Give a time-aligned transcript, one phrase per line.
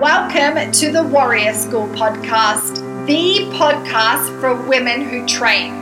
[0.00, 5.74] Welcome to the Warrior School podcast, the podcast for women who train.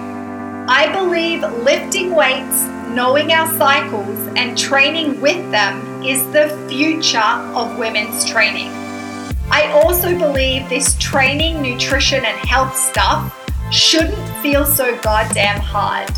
[0.68, 7.78] I believe lifting weights, knowing our cycles, and training with them is the future of
[7.78, 8.73] women's training.
[9.52, 13.32] I also believe this training, nutrition, and health stuff
[13.71, 16.11] shouldn't feel so goddamn hard,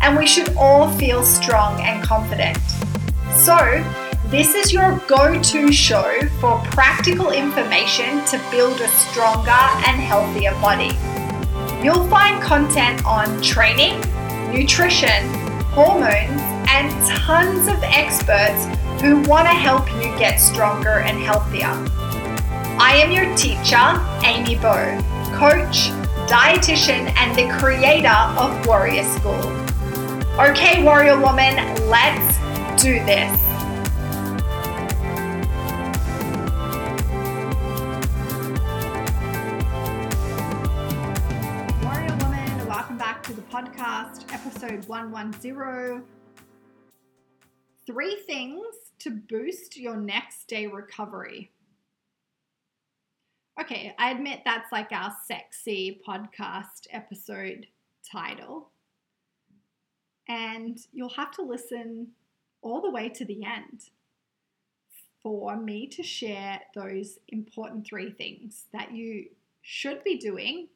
[0.00, 2.56] and we should all feel strong and confident.
[3.36, 3.84] So,
[4.32, 10.52] this is your go to show for practical information to build a stronger and healthier
[10.52, 10.96] body.
[11.84, 14.00] You'll find content on training,
[14.50, 15.28] nutrition,
[15.74, 18.64] hormones, and tons of experts
[19.02, 21.68] who want to help you get stronger and healthier.
[22.80, 24.98] I am your teacher, Amy Bow,
[25.36, 25.90] coach,
[26.26, 29.44] dietitian, and the creator of Warrior School.
[30.40, 31.56] Okay, Warrior Woman,
[31.90, 33.51] let's do this.
[43.52, 46.02] Podcast, episode 110.
[47.86, 48.64] Three things
[49.00, 51.50] to boost your next day recovery.
[53.60, 57.66] Okay, I admit that's like our sexy podcast episode
[58.10, 58.70] title.
[60.30, 62.06] And you'll have to listen
[62.62, 63.90] all the way to the end
[65.22, 69.26] for me to share those important three things that you
[69.60, 70.68] should be doing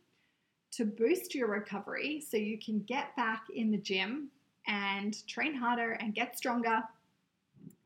[0.77, 4.29] to boost your recovery so you can get back in the gym
[4.67, 6.83] and train harder and get stronger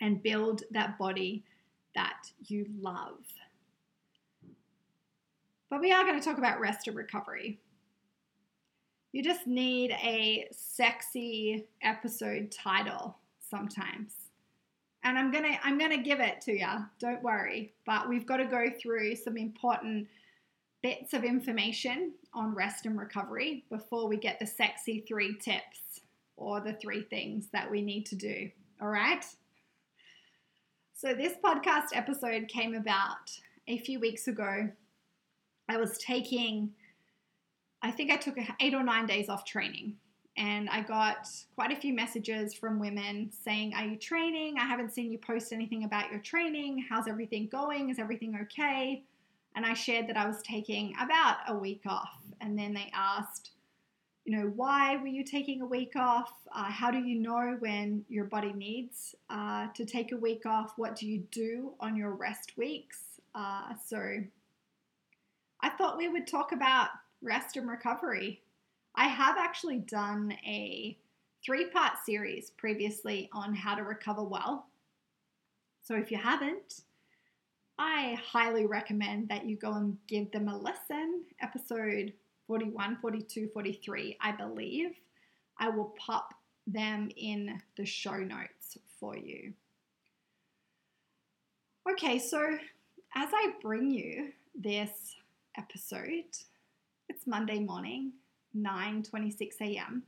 [0.01, 1.45] and build that body
[1.95, 3.19] that you love.
[5.69, 7.61] But we are going to talk about rest and recovery.
[9.13, 13.17] You just need a sexy episode title
[13.49, 14.15] sometimes.
[15.05, 16.69] And I'm going to I'm going to give it to you.
[16.99, 17.73] Don't worry.
[17.87, 20.09] But we've got to go through some important
[20.83, 26.01] bits of information on rest and recovery before we get the sexy 3 tips
[26.37, 28.51] or the 3 things that we need to do.
[28.81, 29.25] All right?
[30.95, 33.31] So this podcast episode came about
[33.69, 34.69] a few weeks ago.
[35.69, 36.73] I was taking
[37.83, 39.95] I think I took eight or nine days off training.
[40.37, 44.57] And I got quite a few messages from women saying, Are you training?
[44.59, 46.85] I haven't seen you post anything about your training.
[46.89, 47.91] How's everything going?
[47.91, 49.03] Is everything okay?
[49.57, 52.21] And I shared that I was taking about a week off.
[52.41, 53.51] And then they asked,
[54.25, 56.33] you know, why were you taking a week off?
[56.55, 60.75] Uh, how do you know when your body needs uh, to take a week off?
[60.77, 63.21] What do you do on your rest weeks?
[63.35, 64.23] Uh, so
[65.61, 66.89] I thought we would talk about
[67.23, 68.43] rest and recovery.
[68.95, 70.97] I have actually done a
[71.45, 74.67] three part series previously on how to recover well.
[75.83, 76.83] So if you haven't,
[77.83, 81.23] I highly recommend that you go and give them a listen.
[81.41, 82.13] Episode
[82.47, 84.91] 41, 42, 43, I believe.
[85.59, 86.35] I will pop
[86.67, 89.55] them in the show notes for you.
[91.91, 92.59] Okay, so
[93.15, 95.17] as I bring you this
[95.57, 96.37] episode,
[97.09, 98.13] it's Monday morning,
[98.55, 100.03] 9:26 a.m.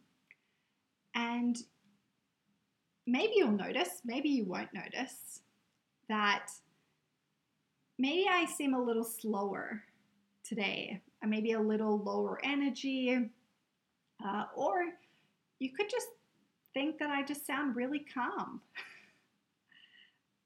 [1.15, 1.57] And
[3.07, 5.41] maybe you'll notice, maybe you won't notice
[6.11, 6.51] that
[8.03, 9.81] maybe I seem a little slower
[10.43, 13.17] today, maybe a little lower energy,
[14.27, 14.87] uh, or
[15.61, 16.09] you could just
[16.75, 18.61] think that I just sound really calm.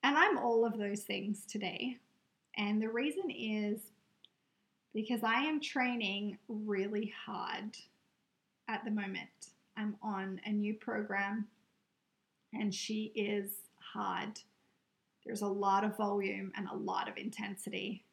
[0.03, 1.97] and I'm all of those things today.
[2.59, 3.81] And the reason is
[4.93, 7.75] because I am training really hard
[8.69, 9.55] at the moment.
[9.78, 11.47] I'm on a new program
[12.53, 13.50] and she is
[13.94, 14.41] hard.
[15.26, 18.04] There's a lot of volume and a lot of intensity.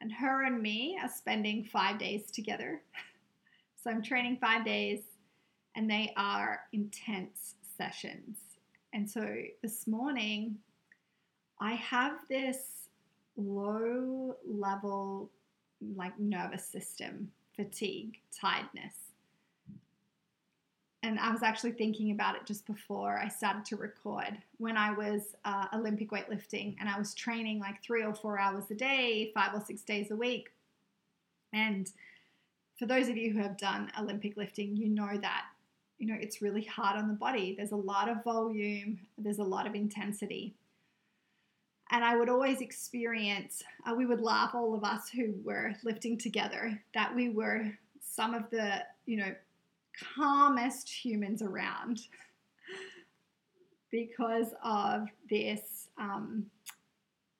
[0.00, 2.82] And her and me are spending five days together.
[3.82, 5.00] So I'm training five days
[5.76, 8.38] and they are intense sessions.
[8.94, 9.28] And so
[9.60, 10.56] this morning,
[11.60, 12.88] I have this
[13.36, 15.30] low level
[15.94, 18.94] like nervous system fatigue, tiredness.
[21.04, 24.90] And I was actually thinking about it just before I started to record when I
[24.90, 29.30] was uh, Olympic weightlifting and I was training like three or four hours a day,
[29.34, 30.48] five or six days a week.
[31.52, 31.90] And
[32.78, 35.44] for those of you who have done Olympic lifting, you know that
[35.98, 37.54] you know it's really hard on the body.
[37.54, 40.54] There's a lot of volume, there's a lot of intensity
[41.90, 46.16] and I would always experience, uh, we would laugh, all of us who were lifting
[46.16, 47.70] together, that we were
[48.00, 49.34] some of the, you know,
[50.14, 52.00] calmest humans around
[53.90, 56.46] because of this, um,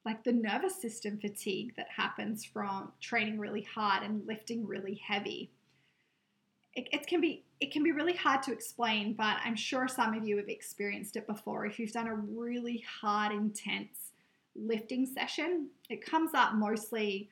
[0.04, 5.50] like the nervous system fatigue that happens from training really hard and lifting really heavy.
[6.74, 10.12] It, it, can be it can be really hard to explain, but I'm sure some
[10.12, 11.66] of you have experienced it before.
[11.66, 14.12] If you've done a really hard, intense
[14.56, 17.30] lifting session, it comes up mostly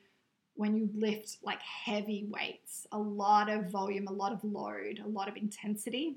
[0.55, 5.07] when you lift like heavy weights, a lot of volume, a lot of load, a
[5.07, 6.15] lot of intensity,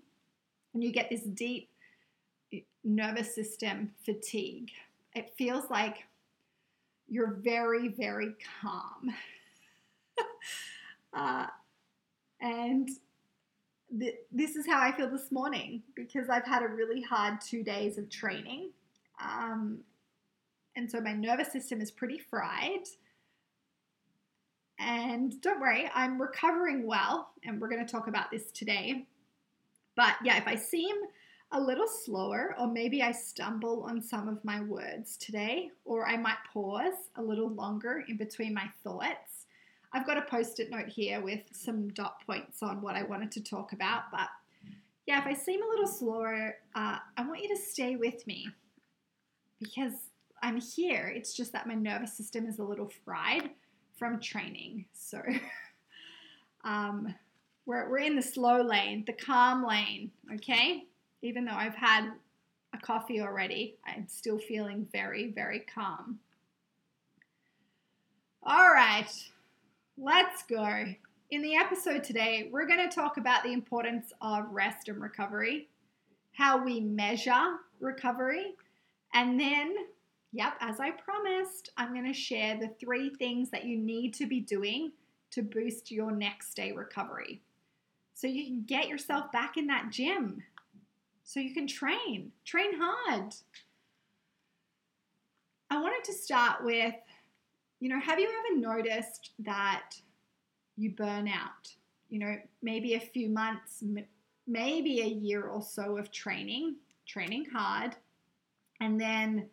[0.75, 1.71] and you get this deep
[2.85, 4.71] nervous system fatigue.
[5.15, 6.05] It feels like
[7.09, 9.15] you're very, very calm.
[11.17, 11.47] uh,
[12.41, 12.89] and
[13.99, 17.63] th- this is how I feel this morning because I've had a really hard two
[17.63, 18.71] days of training.
[19.23, 19.79] Um,
[20.77, 22.87] and so my nervous system is pretty fried.
[24.79, 29.07] And don't worry, I'm recovering well, and we're going to talk about this today.
[29.97, 30.95] But yeah, if I seem
[31.53, 36.17] a little slower, or maybe I stumble on some of my words today, or I
[36.17, 39.47] might pause a little longer in between my thoughts.
[39.93, 43.31] I've got a post it note here with some dot points on what I wanted
[43.33, 44.29] to talk about, but
[45.07, 48.49] yeah, if I seem a little slower, uh, I want you to stay with me
[49.61, 49.95] because
[50.43, 51.13] I'm here.
[51.15, 53.51] It's just that my nervous system is a little fried
[53.97, 54.87] from training.
[54.93, 55.23] So
[56.65, 57.15] um,
[57.65, 60.85] we're, we're in the slow lane, the calm lane, okay?
[61.23, 62.13] even though I've had
[62.73, 66.21] a coffee already, I'm still feeling very, very calm.
[68.43, 69.11] All right,
[69.99, 70.85] let's go.
[71.31, 75.69] In the episode today, we're going to talk about the importance of rest and recovery,
[76.33, 78.55] how we measure recovery,
[79.15, 79.75] and then,
[80.33, 84.27] yep, as I promised, I'm going to share the three things that you need to
[84.27, 84.93] be doing
[85.33, 87.43] to boost your next day recovery.
[88.15, 90.43] So you can get yourself back in that gym
[91.25, 93.35] so you can train, train hard.
[95.71, 96.95] I wanted to start with
[97.81, 99.91] you know, have you ever noticed that
[100.77, 101.75] you burn out?
[102.09, 103.83] You know, maybe a few months,
[104.47, 106.77] maybe a year or so of training,
[107.07, 107.97] training hard,
[108.81, 109.49] and then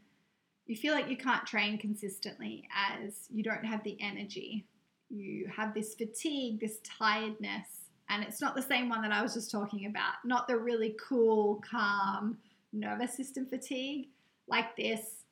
[0.66, 4.66] you feel like you can't train consistently as you don't have the energy.
[5.10, 7.68] You have this fatigue, this tiredness,
[8.10, 10.96] and it's not the same one that I was just talking about, not the really
[11.08, 12.38] cool, calm
[12.72, 14.10] nervous system fatigue,
[14.48, 15.24] like this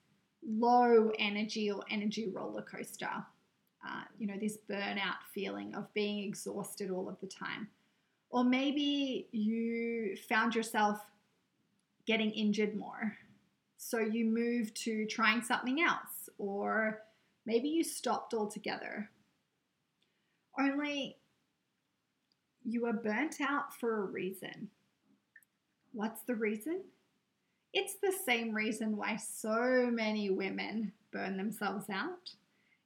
[0.48, 3.10] low energy or energy roller coaster.
[3.86, 7.68] Uh, you know, this burnout feeling of being exhausted all of the time.
[8.30, 11.00] Or maybe you found yourself
[12.06, 13.18] getting injured more.
[13.84, 17.02] So you moved to trying something else, or
[17.48, 19.10] maybe you stopped altogether.
[20.58, 21.18] Only
[22.64, 24.70] you are burnt out for a reason.
[25.94, 26.82] What's the reason?
[27.74, 32.30] It's the same reason why so many women burn themselves out.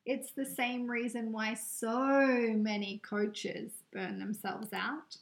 [0.06, 5.18] It's the same reason why so many coaches burn themselves out.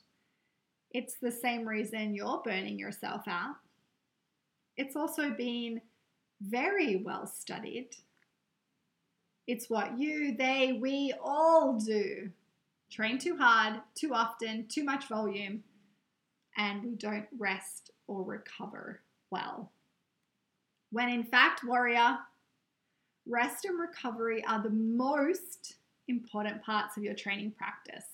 [0.91, 3.55] It's the same reason you're burning yourself out.
[4.77, 5.81] It's also been
[6.41, 7.89] very well studied.
[9.47, 12.29] It's what you, they, we all do
[12.89, 15.63] train too hard, too often, too much volume,
[16.57, 19.71] and we don't rest or recover well.
[20.91, 22.19] When in fact, warrior,
[23.27, 25.75] rest and recovery are the most
[26.07, 28.05] important parts of your training practice.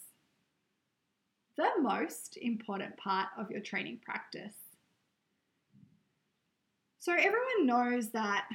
[1.58, 4.54] The most important part of your training practice.
[7.00, 8.50] So, everyone knows that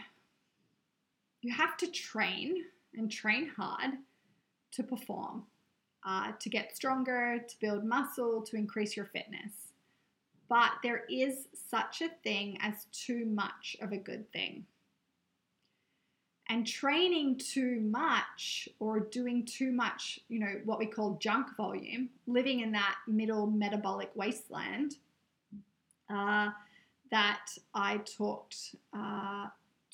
[1.41, 3.93] you have to train and train hard
[4.73, 5.45] to perform
[6.05, 9.73] uh, to get stronger, to build muscle, to increase your fitness.
[10.49, 14.67] But there is such a thing as too much of a good thing.
[16.51, 22.11] And training too much or doing too much, you know, what we call junk volume,
[22.27, 24.97] living in that middle metabolic wasteland
[26.11, 26.51] uh,
[27.11, 29.47] that I talked uh,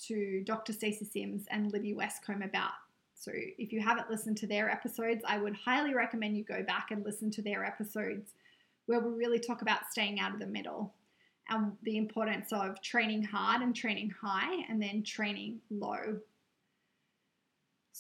[0.07, 0.73] to Dr.
[0.73, 2.73] Stacy Sims and Libby Westcombe about
[3.21, 6.91] so if you haven't listened to their episodes, I would highly recommend you go back
[6.91, 8.33] and listen to their episodes
[8.87, 10.95] where we really talk about staying out of the middle
[11.51, 16.19] and the importance of training hard and training high and then training low.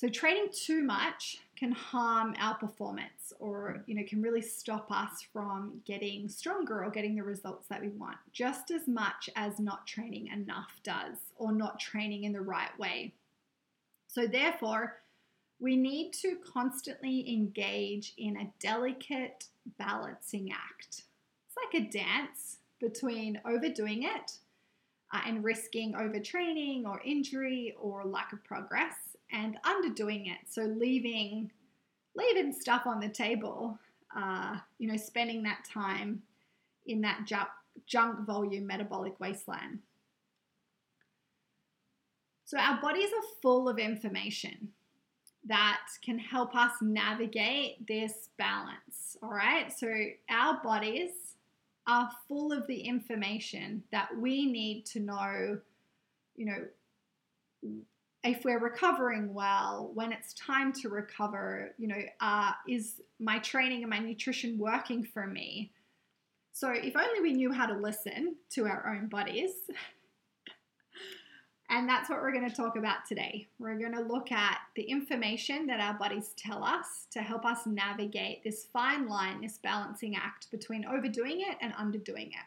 [0.00, 5.26] So training too much can harm our performance or you know can really stop us
[5.30, 9.86] from getting stronger or getting the results that we want just as much as not
[9.86, 13.12] training enough does or not training in the right way.
[14.08, 15.02] So therefore,
[15.58, 21.02] we need to constantly engage in a delicate balancing act.
[21.46, 24.38] It's like a dance between overdoing it
[25.12, 30.38] uh, and risking overtraining or injury or lack of progress and underdoing it.
[30.48, 31.50] So leaving
[32.16, 33.78] leaving stuff on the table,
[34.16, 36.22] uh, you know, spending that time
[36.86, 37.48] in that junk,
[37.86, 39.78] junk volume metabolic wasteland.
[42.44, 44.68] So our bodies are full of information
[45.46, 49.16] that can help us navigate this balance.
[49.22, 49.72] All right.
[49.72, 49.88] So
[50.28, 51.12] our bodies
[51.86, 55.58] are full of the information that we need to know,
[56.36, 56.64] you know,
[58.22, 63.82] if we're recovering well, when it's time to recover, you know, uh, is my training
[63.82, 65.72] and my nutrition working for me?
[66.52, 69.52] So if only we knew how to listen to our own bodies.
[71.70, 73.48] and that's what we're going to talk about today.
[73.58, 77.60] We're going to look at the information that our bodies tell us to help us
[77.64, 82.46] navigate this fine line, this balancing act between overdoing it and underdoing it.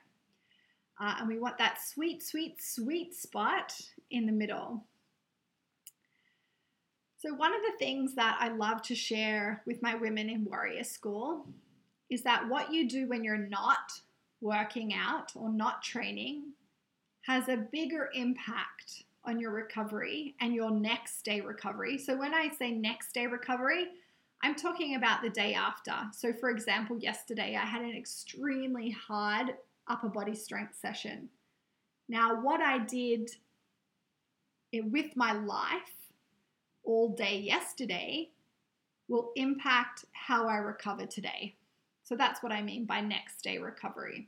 [0.99, 3.73] Uh, and we want that sweet, sweet, sweet spot
[4.11, 4.83] in the middle.
[7.23, 10.83] So, one of the things that I love to share with my women in Warrior
[10.83, 11.47] School
[12.09, 13.93] is that what you do when you're not
[14.41, 16.51] working out or not training
[17.21, 21.97] has a bigger impact on your recovery and your next day recovery.
[21.97, 23.85] So, when I say next day recovery,
[24.43, 25.95] I'm talking about the day after.
[26.11, 29.53] So, for example, yesterday I had an extremely hard
[29.87, 31.29] upper body strength session.
[32.09, 33.31] Now, what I did
[34.73, 36.02] eh, with my life
[36.83, 38.29] all day yesterday
[39.07, 41.55] will impact how I recover today.
[42.03, 44.27] So that's what I mean by next day recovery.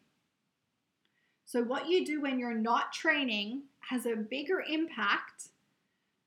[1.45, 5.49] So, what you do when you're not training has a bigger impact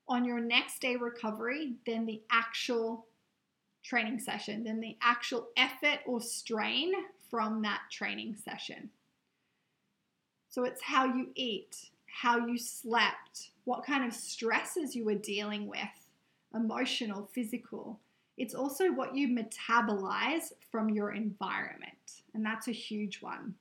[0.07, 3.07] on your next day recovery than the actual
[3.83, 6.93] training session, than the actual effort or strain
[7.31, 8.91] from that training session.
[10.51, 15.67] So, it's how you eat, how you slept, what kind of stresses you were dealing
[15.67, 16.08] with
[16.59, 17.99] emotional, physical.
[18.37, 23.55] It's also what you metabolize from your environment, and that's a huge one.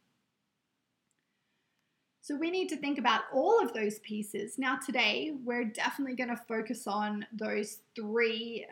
[2.22, 4.58] So, we need to think about all of those pieces.
[4.58, 8.66] Now, today, we're definitely going to focus on those three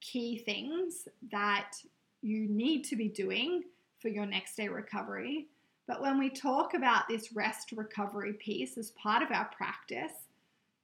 [0.00, 1.72] key things that
[2.22, 3.64] you need to be doing
[4.00, 5.46] for your next day recovery.
[5.86, 10.12] But when we talk about this rest recovery piece as part of our practice,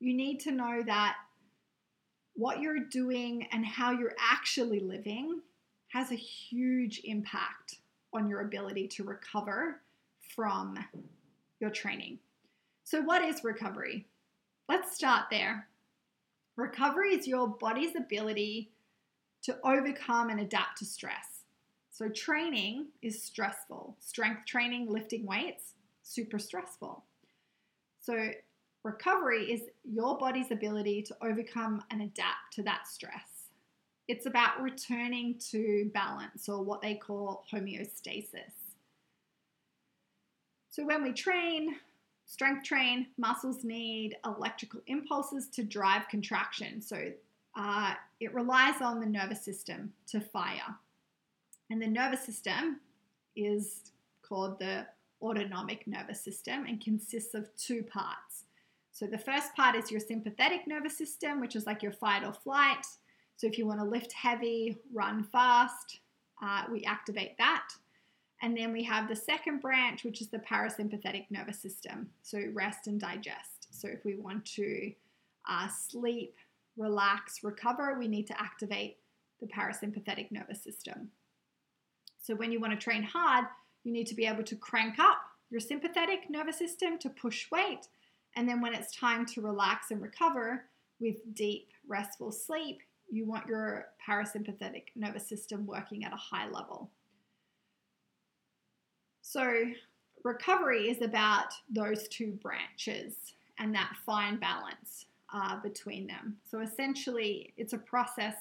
[0.01, 1.17] you need to know that
[2.35, 5.41] what you're doing and how you're actually living
[5.89, 7.77] has a huge impact
[8.13, 9.81] on your ability to recover
[10.35, 10.79] from
[11.61, 12.19] your training.
[12.85, 14.07] So, what is recovery?
[14.69, 15.69] Let's start there.
[16.57, 18.71] Recovery is your body's ability
[19.43, 21.45] to overcome and adapt to stress.
[21.91, 23.97] So, training is stressful.
[24.01, 27.05] Strength training, lifting weights, super stressful.
[28.01, 28.31] So,
[28.85, 33.51] Recovery is your body's ability to overcome and adapt to that stress.
[34.09, 38.73] It's about returning to balance or what they call homeostasis.
[40.71, 41.77] So, when we train,
[42.27, 46.83] strength train, muscles need electrical impulses to drive contraction.
[46.83, 47.13] So,
[47.55, 50.77] uh, it relies on the nervous system to fire.
[51.71, 52.81] And the nervous system
[53.37, 54.87] is called the
[55.21, 58.45] autonomic nervous system and consists of two parts
[58.93, 62.33] so the first part is your sympathetic nervous system, which is like your fight or
[62.33, 62.85] flight.
[63.37, 66.01] So if you want to lift heavy, run fast,
[66.43, 67.69] uh, we activate that.
[68.43, 72.11] And then we have the second branch, which is the parasympathetic nervous system.
[72.23, 73.69] So rest and digest.
[73.71, 74.93] So if we want to
[75.49, 76.35] uh, sleep,
[76.77, 78.99] relax, recover, we need to activate
[79.41, 81.11] the parasympathetic nervous system.
[82.21, 83.47] So when you want to train hard,
[83.85, 85.19] you need to be able to crank up
[85.51, 87.89] your sympathetic nervous system to push weight
[88.37, 90.65] and then when it's time to relax and recover
[91.01, 96.91] with deep, restful sleep, you want your parasympathetic nervous system working at a high level.
[99.21, 99.65] So,
[100.25, 103.15] recovery is about those two branches
[103.59, 106.37] and that fine balance uh, between them.
[106.45, 108.35] So, essentially, it's a process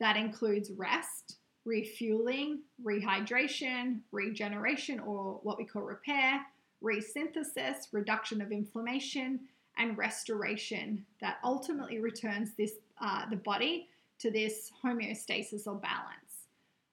[0.00, 6.40] that includes rest, refueling, rehydration, regeneration, or what we call repair,
[6.82, 9.40] resynthesis, reduction of inflammation,
[9.76, 16.48] and restoration that ultimately returns this uh, the body to this homeostasis or balance.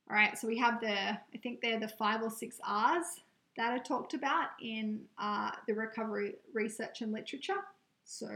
[0.10, 3.22] All right, so we have the I think they're the five or six R's
[3.58, 7.64] that are talked about in uh, the recovery research and literature.
[8.04, 8.30] So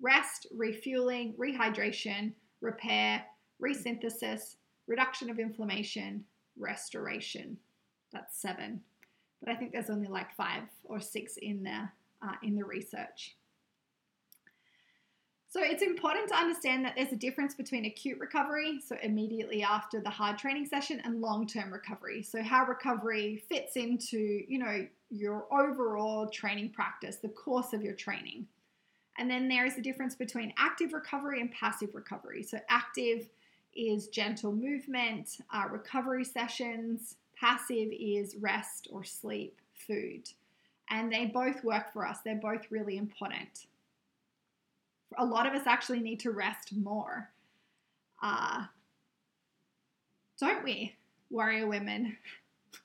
[0.00, 3.24] rest, refueling, rehydration, repair,
[3.60, 6.24] resynthesis, reduction of inflammation,
[6.56, 7.56] restoration.
[8.12, 8.82] That's seven
[9.42, 13.36] but I think there's only like five or six in there uh, in the research.
[15.48, 20.00] So it's important to understand that there's a difference between acute recovery, so immediately after
[20.00, 22.22] the hard training session, and long-term recovery.
[22.22, 27.92] So how recovery fits into, you know, your overall training practice, the course of your
[27.92, 28.46] training.
[29.18, 32.42] And then there is a difference between active recovery and passive recovery.
[32.42, 33.28] So active
[33.74, 37.16] is gentle movement, uh, recovery sessions.
[37.42, 40.30] Passive is rest or sleep, food.
[40.88, 42.18] And they both work for us.
[42.24, 43.66] They're both really important
[45.18, 47.30] a lot of us actually need to rest more.
[48.22, 48.64] Uh,
[50.38, 50.94] don't we,
[51.30, 52.16] warrior women?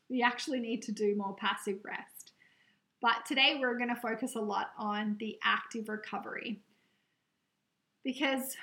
[0.09, 2.31] We actually need to do more passive rest.
[3.01, 6.61] But today we're going to focus a lot on the active recovery.
[8.05, 8.55] Because,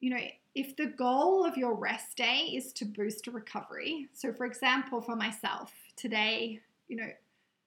[0.00, 0.22] you know,
[0.54, 5.16] if the goal of your rest day is to boost recovery, so for example, for
[5.16, 7.08] myself, today, you know,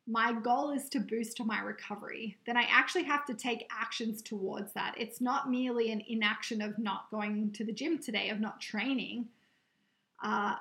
[0.07, 4.71] my goal is to boost my recovery, then I actually have to take actions towards
[4.73, 4.93] that.
[4.97, 9.27] It's not merely an inaction of not going to the gym today, of not training.
[10.23, 10.55] Uh,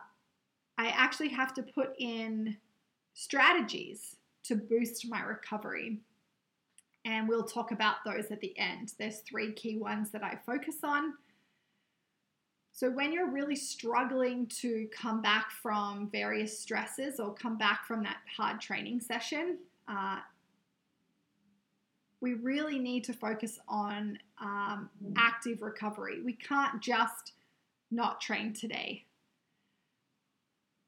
[0.78, 2.56] I actually have to put in
[3.12, 5.98] strategies to boost my recovery.
[7.04, 8.94] And we'll talk about those at the end.
[8.98, 11.12] There's three key ones that I focus on.
[12.76, 18.02] So, when you're really struggling to come back from various stresses or come back from
[18.02, 20.18] that hard training session, uh,
[22.20, 26.20] we really need to focus on um, active recovery.
[26.20, 27.34] We can't just
[27.92, 29.04] not train today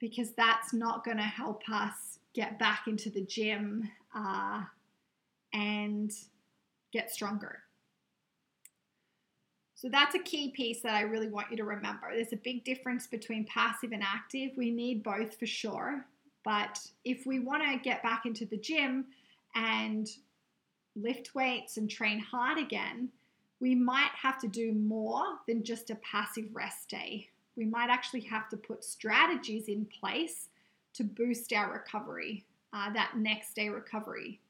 [0.01, 4.63] because that's not going to help us get back into the gym uh,
[5.53, 6.11] and
[6.93, 7.61] get stronger.
[9.77, 12.09] So that's a key piece that I really want you to remember.
[12.11, 14.53] There's a big difference between passive and active.
[14.57, 16.07] We need both for sure.
[16.45, 19.05] But if we want to get back into the gym
[19.55, 20.09] and
[20.95, 23.11] lift weights and train hard again,
[23.61, 27.29] we might have to do more than just a passive rest day.
[27.55, 30.49] We might actually have to put strategies in place
[30.95, 34.41] to boost our recovery, uh, that next day recovery.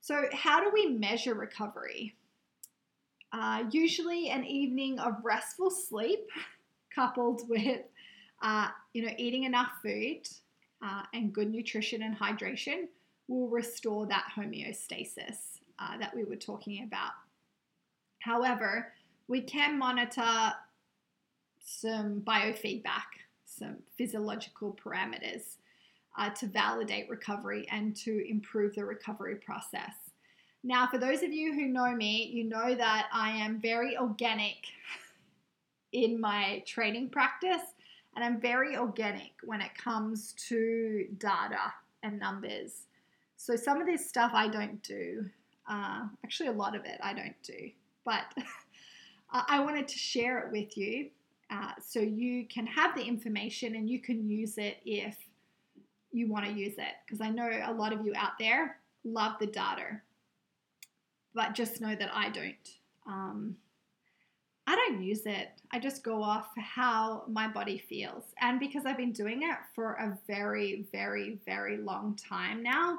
[0.00, 2.14] So, how do we measure recovery?
[3.32, 6.26] Uh, usually, an evening of restful sleep
[6.94, 7.82] coupled with
[8.42, 10.20] uh, you know eating enough food
[10.82, 12.86] uh, and good nutrition and hydration
[13.26, 17.12] will restore that homeostasis uh, that we were talking about.
[18.20, 18.92] However,
[19.28, 20.52] we can monitor
[21.62, 23.08] some biofeedback,
[23.44, 25.56] some physiological parameters
[26.16, 29.94] uh, to validate recovery and to improve the recovery process.
[30.68, 34.66] Now, for those of you who know me, you know that I am very organic
[35.92, 37.62] in my training practice,
[38.14, 42.82] and I'm very organic when it comes to data and numbers.
[43.38, 45.24] So, some of this stuff I don't do.
[45.66, 47.70] Uh, actually, a lot of it I don't do,
[48.04, 48.24] but
[49.30, 51.08] I wanted to share it with you
[51.50, 55.16] uh, so you can have the information and you can use it if
[56.12, 56.92] you want to use it.
[57.06, 60.02] Because I know a lot of you out there love the data
[61.34, 62.70] but just know that I don't.
[63.06, 63.56] Um,
[64.66, 65.48] I don't use it.
[65.72, 68.24] I just go off how my body feels.
[68.40, 72.98] And because I've been doing it for a very, very, very long time now,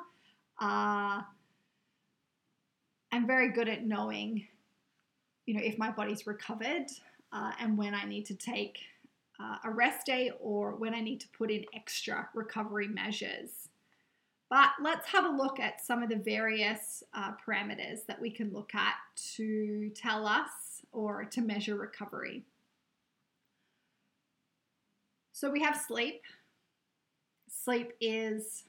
[0.60, 1.22] uh,
[3.12, 4.48] I'm very good at knowing,
[5.46, 6.88] you know, if my body's recovered
[7.32, 8.80] uh, and when I need to take
[9.40, 13.59] uh, a rest day or when I need to put in extra recovery measures.
[14.50, 18.52] But let's have a look at some of the various uh, parameters that we can
[18.52, 18.96] look at
[19.36, 20.50] to tell us
[20.92, 22.44] or to measure recovery.
[25.34, 26.24] So we have sleep.
[27.48, 28.64] Sleep is,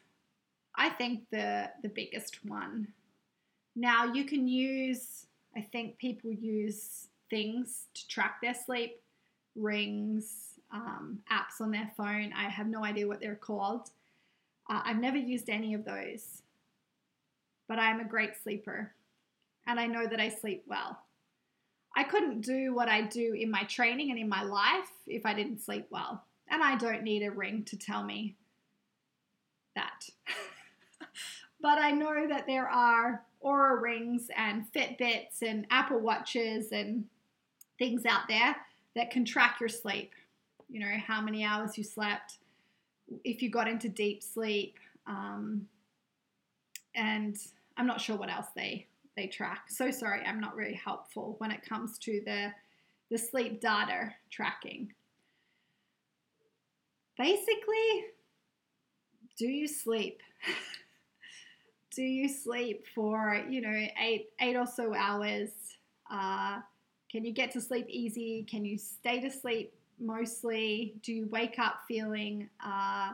[0.76, 2.88] I think, the, the biggest one.
[3.74, 9.00] Now you can use, I think people use things to track their sleep,
[9.56, 12.32] rings, um, apps on their phone.
[12.36, 13.90] I have no idea what they're called.
[14.70, 16.42] Uh, I've never used any of those,
[17.68, 18.94] but I am a great sleeper
[19.66, 20.98] and I know that I sleep well.
[21.96, 25.34] I couldn't do what I do in my training and in my life if I
[25.34, 26.22] didn't sleep well.
[26.48, 28.36] And I don't need a ring to tell me
[29.74, 30.08] that.
[31.60, 37.04] but I know that there are Oura rings and Fitbits and Apple Watches and
[37.78, 38.56] things out there
[38.94, 40.12] that can track your sleep.
[40.68, 42.38] You know, how many hours you slept,
[43.24, 45.66] if you got into deep sleep, um,
[46.94, 47.36] and
[47.76, 49.64] I'm not sure what else they they track.
[49.68, 52.52] So sorry, I'm not really helpful when it comes to the
[53.10, 54.92] the sleep data tracking.
[57.18, 58.04] Basically,
[59.36, 60.22] do you sleep?
[61.94, 65.50] do you sleep for you know eight eight or so hours?
[66.10, 66.60] Uh,
[67.10, 68.46] can you get to sleep easy?
[68.48, 70.94] Can you stay to sleep mostly?
[71.02, 73.12] Do you wake up feeling uh,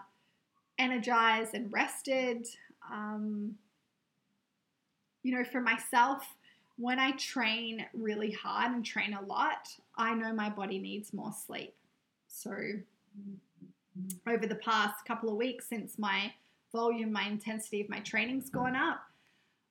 [0.78, 2.46] energized and rested?
[2.90, 3.56] Um,
[5.22, 6.24] you know, for myself,
[6.78, 11.32] when I train really hard and train a lot, I know my body needs more
[11.32, 11.74] sleep.
[12.28, 12.52] So,
[14.26, 16.32] over the past couple of weeks since my
[16.72, 19.00] volume, my intensity of my training's gone up,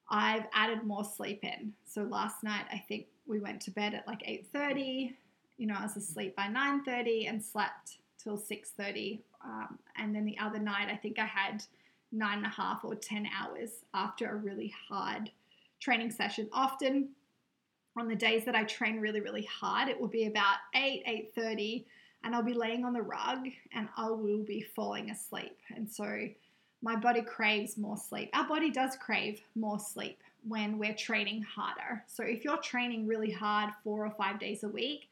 [0.09, 1.73] I've added more sleep in.
[1.85, 5.15] So last night I think we went to bed at like 8:30.
[5.57, 9.21] You know, I was asleep by 9:30 and slept till 6:30.
[9.43, 11.63] Um, and then the other night I think I had
[12.11, 15.31] nine and a half or 10 hours after a really hard
[15.79, 16.49] training session.
[16.51, 17.09] Often
[17.97, 21.03] on the days that I train really, really hard, it will be about 8,
[21.37, 21.85] 8.30
[22.23, 25.57] and I'll be laying on the rug and I will be falling asleep.
[25.75, 26.27] And so
[26.81, 28.29] my body craves more sleep.
[28.33, 32.03] Our body does crave more sleep when we're training harder.
[32.07, 35.09] So if you're training really hard four or five days a week.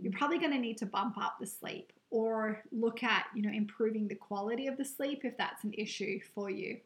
[0.00, 3.52] You're probably going to need to bump up the sleep or look at, you know,
[3.52, 6.78] improving the quality of the sleep if that's an issue for you.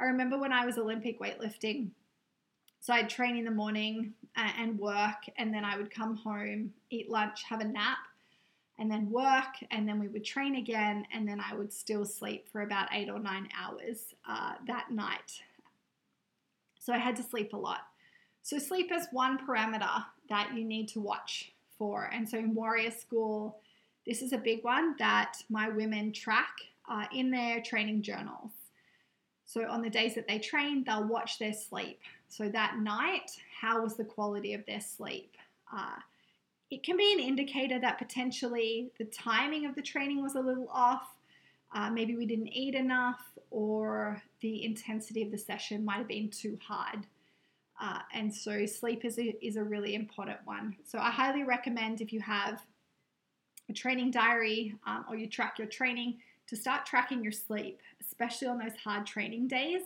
[0.00, 1.88] I remember when I was Olympic weightlifting,
[2.80, 7.10] so I'd train in the morning and work, and then I would come home, eat
[7.10, 7.98] lunch, have a nap,
[8.78, 12.48] and then work, and then we would train again, and then I would still sleep
[12.50, 15.40] for about eight or nine hours uh, that night.
[16.78, 17.80] So I had to sleep a lot.
[18.42, 22.10] So sleep is one parameter that you need to watch for.
[22.12, 23.56] And so in Warrior School,
[24.06, 26.52] this is a big one that my women track
[26.90, 28.50] uh, in their training journals.
[29.46, 32.00] So on the days that they train, they'll watch their sleep.
[32.28, 35.36] So that night, how was the quality of their sleep?
[35.74, 35.96] Uh,
[36.70, 40.68] it can be an indicator that potentially the timing of the training was a little
[40.70, 41.16] off.
[41.74, 46.28] Uh, maybe we didn't eat enough, or the intensity of the session might have been
[46.28, 47.06] too hard.
[47.80, 50.76] Uh, and so, sleep is a, is a really important one.
[50.84, 52.62] So, I highly recommend if you have
[53.70, 58.48] a training diary um, or you track your training to start tracking your sleep, especially
[58.48, 59.82] on those hard training days.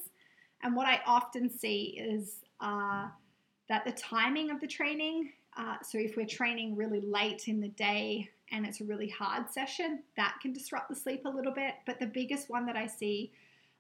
[0.63, 3.09] And what I often see is uh,
[3.69, 7.69] that the timing of the training, uh, so if we're training really late in the
[7.69, 11.75] day and it's a really hard session, that can disrupt the sleep a little bit.
[11.85, 13.31] But the biggest one that I see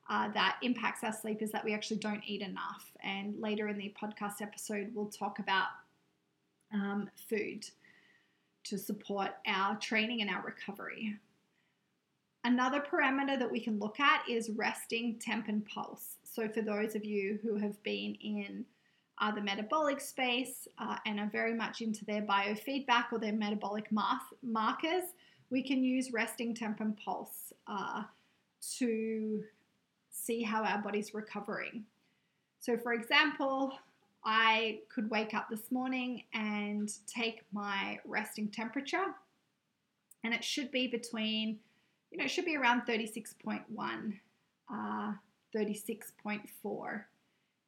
[0.08, 2.92] uh, that impacts our sleep is that we actually don't eat enough.
[3.02, 5.68] And later in the podcast episode, we'll talk about
[6.72, 7.64] um, food
[8.64, 11.16] to support our training and our recovery.
[12.44, 16.16] Another parameter that we can look at is resting temp and pulse.
[16.24, 18.66] So, for those of you who have been in
[19.18, 23.90] uh, the metabolic space uh, and are very much into their biofeedback or their metabolic
[24.42, 25.04] markers,
[25.50, 28.02] we can use resting temp and pulse uh,
[28.78, 29.42] to
[30.14, 31.85] see how our body's recovering.
[32.61, 33.72] So, for example,
[34.24, 39.14] I could wake up this morning and take my resting temperature,
[40.22, 41.59] and it should be between
[42.11, 44.20] you know, it should be around 36.1,
[44.72, 45.12] uh,
[45.55, 47.05] 36.4,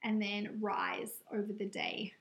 [0.05, 2.13] and then rise over the day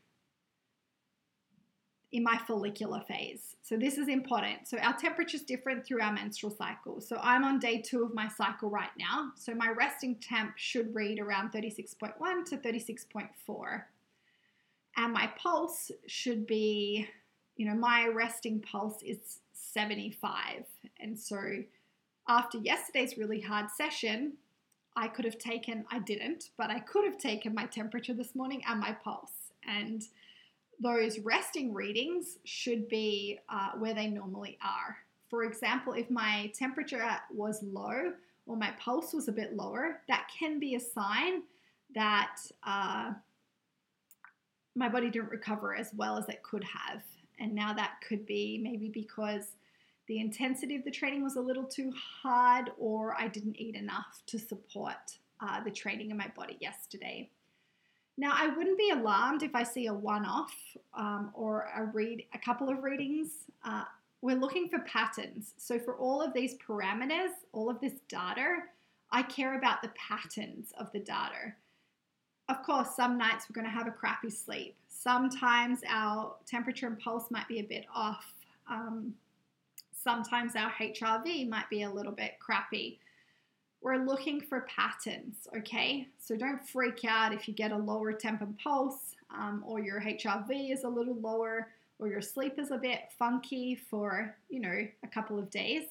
[2.15, 3.58] in my follicular phase.
[3.62, 4.69] So this is important.
[4.69, 7.01] So our temperature is different through our menstrual cycle.
[7.01, 9.32] So I'm on day two of my cycle right now.
[9.36, 13.84] So my resting temp should read around 36.1 to 36.4.
[14.95, 17.10] And my pulse should be,
[17.58, 20.63] you know, my resting pulse is 75.
[21.01, 21.38] And so
[22.30, 24.36] after yesterday's really hard session,
[24.95, 28.62] I could have taken, I didn't, but I could have taken my temperature this morning
[28.65, 29.51] and my pulse.
[29.67, 30.08] And
[30.80, 34.98] those resting readings should be uh, where they normally are.
[35.30, 38.14] For example, if my temperature was low
[38.46, 41.44] or my pulse was a bit lower, that can be a sign
[41.94, 43.12] that uh,
[44.76, 47.02] my body didn't recover as well as it could have.
[47.40, 49.56] And now that could be maybe because
[50.08, 54.22] the intensity of the training was a little too hard, or I didn't eat enough
[54.28, 57.30] to support uh, the training in my body yesterday.
[58.17, 60.56] Now, I wouldn't be alarmed if I see a one-off
[60.93, 63.30] um, or a read, a couple of readings.
[63.63, 63.84] Uh,
[64.21, 65.54] we're looking for patterns.
[65.58, 68.60] So for all of these parameters, all of this data,
[69.12, 71.54] I care about the patterns of the data.
[72.47, 74.75] Of course, some nights we're going to have a crappy sleep.
[74.88, 78.25] Sometimes our temperature and pulse might be a bit off.
[78.69, 79.13] Um,
[79.93, 82.99] sometimes our HRV might be a little bit crappy.
[83.86, 86.08] We're looking for patterns, okay?
[86.17, 90.02] So don't freak out if you get a lower temp and pulse um, or your
[90.02, 91.67] HRV is a little lower
[92.00, 95.84] or your sleep is a bit funky for, you know, a couple of days.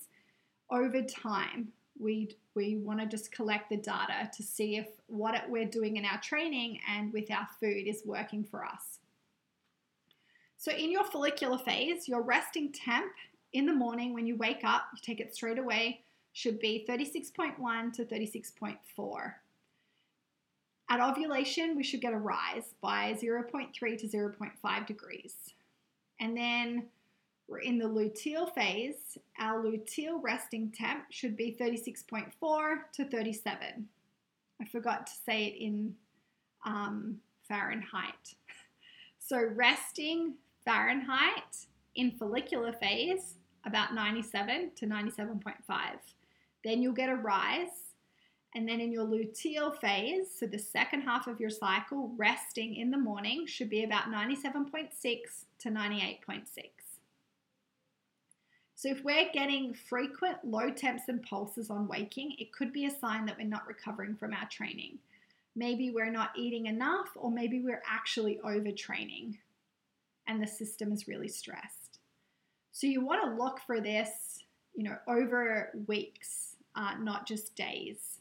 [0.73, 5.65] Over time, we We want to just collect the data to see if what we're
[5.65, 8.99] doing in our training and with our food is working for us.
[10.57, 13.13] So, in your follicular phase, your resting temp
[13.53, 16.01] in the morning when you wake up, you take it straight away,
[16.35, 19.35] should be 36.1 to 36.4.
[20.91, 25.35] At ovulation, we should get a rise by 0.3 to 0.5 degrees.
[26.21, 26.89] And then
[27.49, 29.17] we're in the luteal phase.
[29.39, 32.33] Our luteal resting temp should be 36.4
[32.95, 33.89] to 37.
[34.61, 35.95] I forgot to say it in
[36.67, 37.17] um,
[37.49, 38.35] Fahrenheit.
[39.27, 40.35] So, resting
[40.67, 41.57] Fahrenheit
[41.95, 45.55] in follicular phase, about 97 to 97.5.
[46.65, 47.69] Then you'll get a rise.
[48.55, 52.91] And then in your luteal phase, so the second half of your cycle, resting in
[52.91, 54.91] the morning should be about 97.6
[55.59, 56.45] to 98.6.
[58.77, 62.91] So, if we're getting frequent low temps and pulses on waking, it could be a
[62.91, 64.99] sign that we're not recovering from our training.
[65.57, 69.39] Maybe we're not eating enough, or maybe we're actually overtraining
[70.27, 71.99] and the system is really stressed.
[72.73, 74.41] So, you want to look for this,
[74.75, 78.21] you know, over weeks, uh, not just days.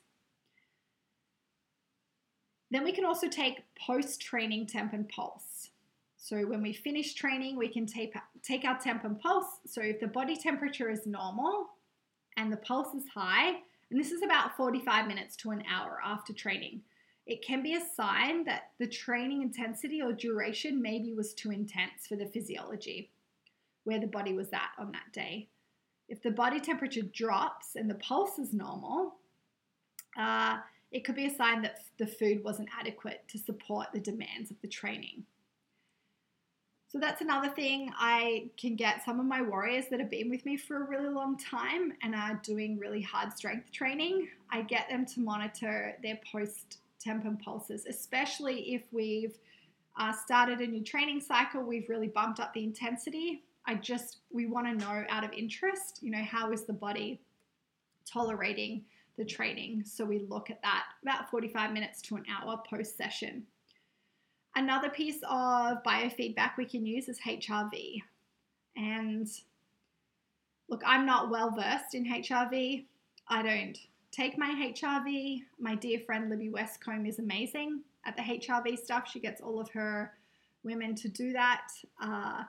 [2.72, 5.70] Then we can also take post training temp and pulse.
[6.18, 9.60] So when we finish training, we can take, take our temp and pulse.
[9.68, 11.68] So if the body temperature is normal
[12.38, 13.50] and the pulse is high,
[13.92, 16.82] and this is about 45 minutes to an hour after training,
[17.28, 22.08] it can be a sign that the training intensity or duration maybe was too intense
[22.08, 23.12] for the physiology
[23.84, 25.50] where the body was at on that day.
[26.10, 29.16] If the body temperature drops and the pulse is normal,
[30.18, 30.58] uh,
[30.92, 34.58] it could be a sign that the food wasn't adequate to support the demands of
[34.62, 35.24] the training.
[36.88, 40.46] So that's another thing I can get some of my warriors that have been with
[40.46, 44.28] me for a really long time and are doing really hard strength training.
[44.52, 49.40] I get them to monitor their post temp and pulses, especially if we've
[49.98, 53.44] uh, started a new training cycle, we've really bumped up the intensity.
[53.66, 57.22] I just, we want to know out of interest, you know, how is the body
[58.06, 58.84] tolerating
[59.18, 59.84] the training?
[59.86, 63.44] So we look at that about 45 minutes to an hour post session.
[64.56, 68.02] Another piece of biofeedback we can use is HRV.
[68.76, 69.28] And
[70.70, 72.86] look, I'm not well versed in HRV.
[73.28, 73.78] I don't
[74.12, 75.42] take my HRV.
[75.60, 79.10] My dear friend Libby Westcombe is amazing at the HRV stuff.
[79.10, 80.12] She gets all of her
[80.64, 81.68] women to do that.
[82.02, 82.44] Uh,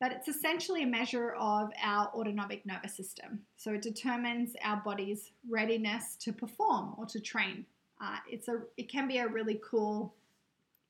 [0.00, 3.40] but it's essentially a measure of our autonomic nervous system.
[3.56, 7.64] So it determines our body's readiness to perform or to train.
[8.00, 10.14] Uh, it's a, it can be a really cool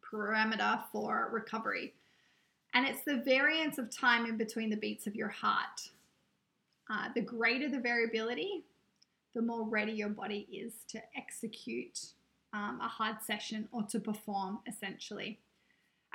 [0.03, 1.95] parameter for recovery.
[2.75, 5.91] And it's the variance of time in between the beats of your heart.
[6.91, 8.65] Uh, the greater the variability,
[9.35, 11.99] the more ready your body is to execute
[12.53, 15.39] um, a hard session or to perform essentially.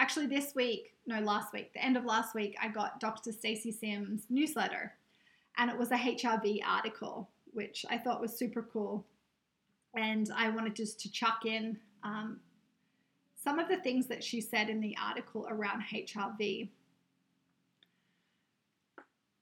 [0.01, 3.31] Actually, this week, no, last week, the end of last week, I got Dr.
[3.31, 4.95] Stacy Sims' newsletter,
[5.59, 9.05] and it was a HRV article, which I thought was super cool.
[9.95, 12.39] And I wanted just to chuck in um,
[13.35, 16.67] some of the things that she said in the article around HRV.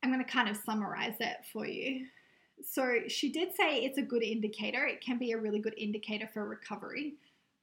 [0.04, 2.06] I'm going to kind of summarize it for you.
[2.62, 4.86] So, she did say it's a good indicator.
[4.86, 7.13] It can be a really good indicator for recovery.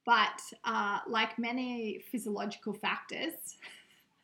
[0.07, 3.33] But, uh, like many physiological factors,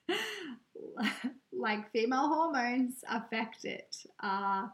[1.52, 3.98] like female hormones affect it.
[4.22, 4.68] Uh,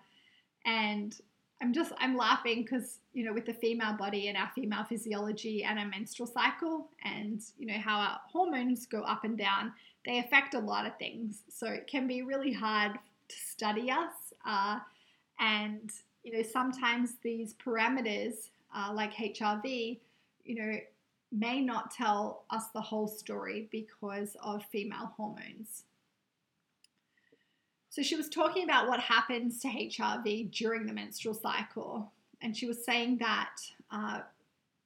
[0.65, 1.19] and
[1.61, 5.63] I'm just I'm laughing because you know with the female body and our female physiology
[5.63, 9.73] and our menstrual cycle and you know how our hormones go up and down,
[10.05, 11.43] they affect a lot of things.
[11.49, 14.13] So it can be really hard to study us,
[14.45, 14.79] uh,
[15.39, 15.91] and
[16.23, 19.99] you know sometimes these parameters uh, like HRV,
[20.45, 20.77] you know,
[21.31, 25.83] may not tell us the whole story because of female hormones.
[27.89, 32.11] So she was talking about what happens to HRV during the menstrual cycle.
[32.41, 33.55] And she was saying that
[33.91, 34.21] uh,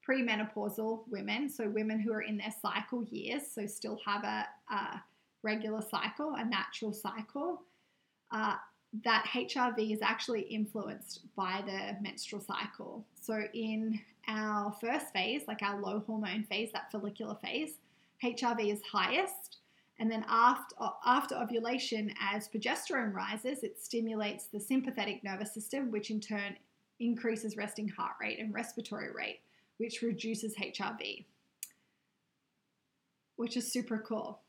[0.08, 5.02] premenopausal women, so women who are in their cycle years, so still have a, a
[5.44, 7.62] regular cycle, a natural cycle,
[8.32, 8.56] uh,
[9.04, 13.06] that HRV is actually influenced by the menstrual cycle.
[13.20, 17.80] So in our first phase, like our low hormone phase, that follicular phase,
[18.24, 19.58] HRV is highest
[20.00, 26.10] and then after, after ovulation, as progesterone rises, it stimulates the sympathetic nervous system, which
[26.10, 26.58] in turn
[27.00, 29.42] increases resting heart rate and respiratory rate,
[29.78, 31.26] which reduces HRV,
[33.36, 34.40] which is super cool.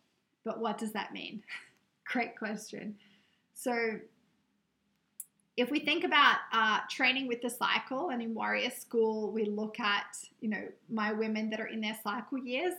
[0.45, 1.43] But what does that mean?
[2.07, 2.97] Great question.
[3.55, 3.99] So,
[5.57, 9.79] if we think about uh, training with the cycle, and in Warrior School, we look
[9.79, 12.75] at, you know, my women that are in their cycle years,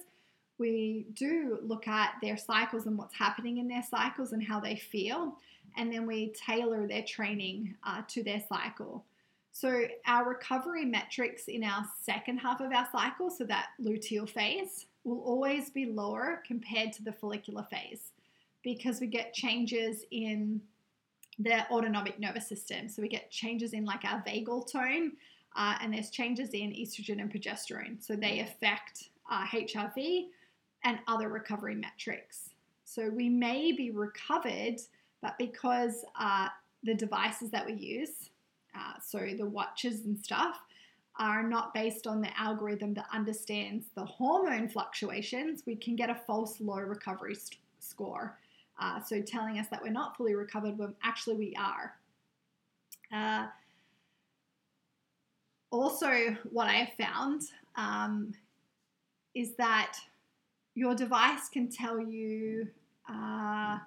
[0.57, 4.75] we do look at their cycles and what's happening in their cycles and how they
[4.75, 5.37] feel.
[5.77, 9.05] And then we tailor their training uh, to their cycle.
[9.51, 14.87] So, our recovery metrics in our second half of our cycle, so that luteal phase,
[15.05, 18.11] will always be lower compared to the follicular phase
[18.63, 20.59] because we get changes in
[21.39, 22.87] the autonomic nervous system.
[22.87, 25.13] So we get changes in like our vagal tone,
[25.55, 28.01] uh, and there's changes in estrogen and progesterone.
[28.03, 30.27] So they affect uh, HRV
[30.83, 32.51] and other recovery metrics.
[32.83, 34.79] So we may be recovered,
[35.21, 36.49] but because uh,
[36.83, 38.29] the devices that we use,
[38.75, 40.59] uh, so the watches and stuff,
[41.17, 46.15] are not based on the algorithm that understands the hormone fluctuations, we can get a
[46.15, 48.37] false low recovery st- score.
[48.79, 51.93] Uh, so telling us that we're not fully recovered when actually we are.
[53.13, 53.47] Uh,
[55.71, 57.41] also, what I have found
[57.75, 58.33] um,
[59.33, 59.97] is that
[60.73, 62.67] your device can tell you,
[63.09, 63.79] uh,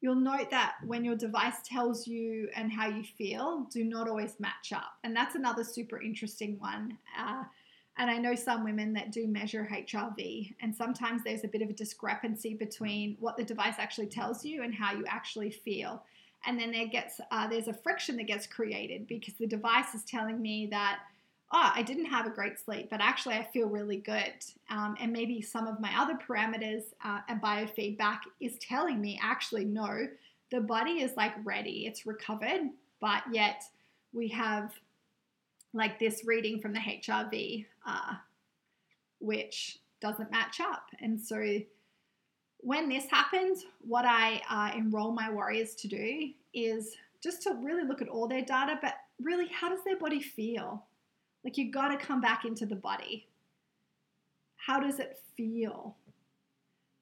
[0.00, 4.38] you'll note that when your device tells you and how you feel, do not always
[4.38, 4.94] match up.
[5.04, 6.96] And that's another super interesting one.
[7.98, 11.68] And I know some women that do measure HRV, and sometimes there's a bit of
[11.68, 16.02] a discrepancy between what the device actually tells you and how you actually feel.
[16.46, 20.04] And then there gets uh, there's a friction that gets created because the device is
[20.04, 21.00] telling me that
[21.52, 24.32] oh I didn't have a great sleep, but actually I feel really good.
[24.70, 29.66] Um, and maybe some of my other parameters uh, and biofeedback is telling me actually
[29.66, 30.08] no,
[30.50, 33.62] the body is like ready, it's recovered, but yet
[34.12, 34.72] we have
[35.74, 38.14] like this reading from the HRV, uh,
[39.20, 40.86] which doesn't match up.
[41.00, 41.58] And so
[42.58, 47.84] when this happens, what I uh, enroll my warriors to do is just to really
[47.84, 50.84] look at all their data, but really, how does their body feel?
[51.44, 53.28] Like, you got to come back into the body.
[54.56, 55.96] How does it feel?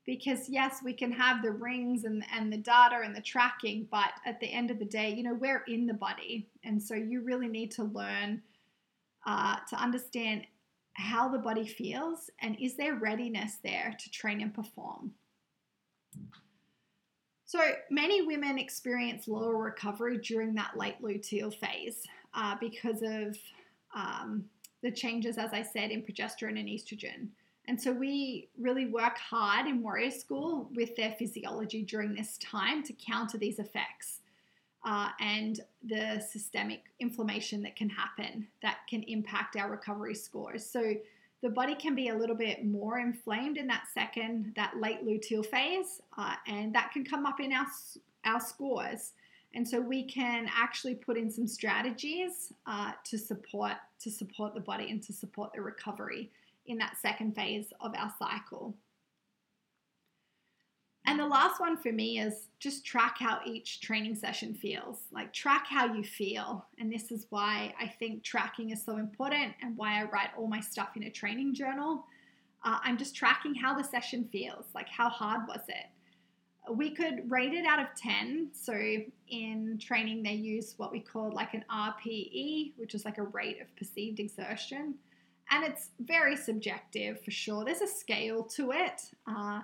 [0.07, 4.13] Because, yes, we can have the rings and, and the data and the tracking, but
[4.25, 6.49] at the end of the day, you know, we're in the body.
[6.65, 8.43] And so you really need to learn
[9.27, 10.43] uh, to understand
[10.95, 15.13] how the body feels and is there readiness there to train and perform.
[17.47, 17.59] So,
[17.91, 23.37] many women experience lower recovery during that late luteal phase uh, because of
[23.93, 24.45] um,
[24.83, 27.29] the changes, as I said, in progesterone and estrogen.
[27.67, 32.85] And so, we really work hard in Warrior School with their physiology during this time
[32.85, 34.20] to counter these effects
[34.85, 40.65] uh, and the systemic inflammation that can happen that can impact our recovery scores.
[40.65, 40.95] So
[41.43, 45.45] the body can be a little bit more inflamed in that second, that late luteal
[45.45, 47.67] phase, uh, and that can come up in our
[48.25, 49.13] our scores.
[49.55, 54.61] And so we can actually put in some strategies uh, to support to support the
[54.61, 56.31] body and to support the recovery
[56.67, 58.75] in that second phase of our cycle.
[61.11, 65.07] And the last one for me is just track how each training session feels.
[65.11, 66.65] Like, track how you feel.
[66.79, 70.47] And this is why I think tracking is so important and why I write all
[70.47, 72.05] my stuff in a training journal.
[72.65, 74.67] Uh, I'm just tracking how the session feels.
[74.73, 75.87] Like, how hard was it?
[76.73, 78.51] We could rate it out of 10.
[78.53, 78.73] So,
[79.27, 83.61] in training, they use what we call like an RPE, which is like a rate
[83.61, 84.95] of perceived exertion.
[85.51, 87.65] And it's very subjective for sure.
[87.65, 89.11] There's a scale to it.
[89.27, 89.63] Uh,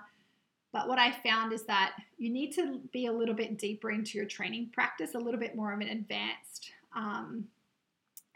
[0.71, 4.17] but what I found is that you need to be a little bit deeper into
[4.17, 7.45] your training practice, a little bit more of an advanced um,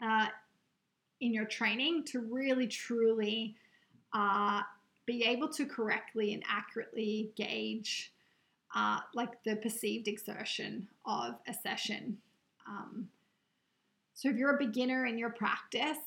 [0.02, 0.26] uh,
[1.20, 3.54] in your training to really truly
[4.12, 4.62] uh,
[5.06, 8.12] be able to correctly and accurately gauge
[8.74, 12.16] uh, like the perceived exertion of a session.
[12.66, 13.08] Um,
[14.14, 15.98] so if you're a beginner in your practice,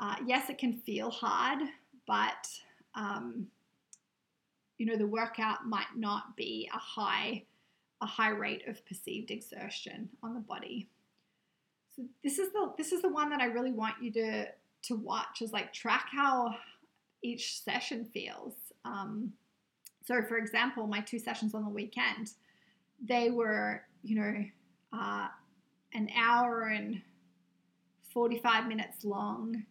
[0.00, 1.60] uh, yes, it can feel hard,
[2.06, 2.48] but
[2.94, 3.46] um,
[4.80, 7.44] you know the workout might not be a high
[8.00, 10.88] a high rate of perceived exertion on the body.
[11.94, 14.46] So this is the this is the one that I really want you to
[14.84, 16.54] to watch is like track how
[17.22, 18.54] each session feels.
[18.86, 19.34] Um,
[20.02, 22.30] so for example, my two sessions on the weekend,
[23.06, 24.44] they were you know
[24.98, 25.28] uh,
[25.92, 27.02] an hour and
[28.14, 29.62] 45 minutes long.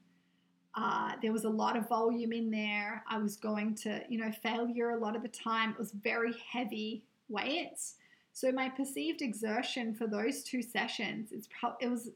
[0.75, 3.03] Uh, there was a lot of volume in there.
[3.09, 5.71] I was going to, you know, failure a lot of the time.
[5.71, 7.95] It was very heavy weights.
[8.33, 12.11] So my perceived exertion for those two sessions is pro- it was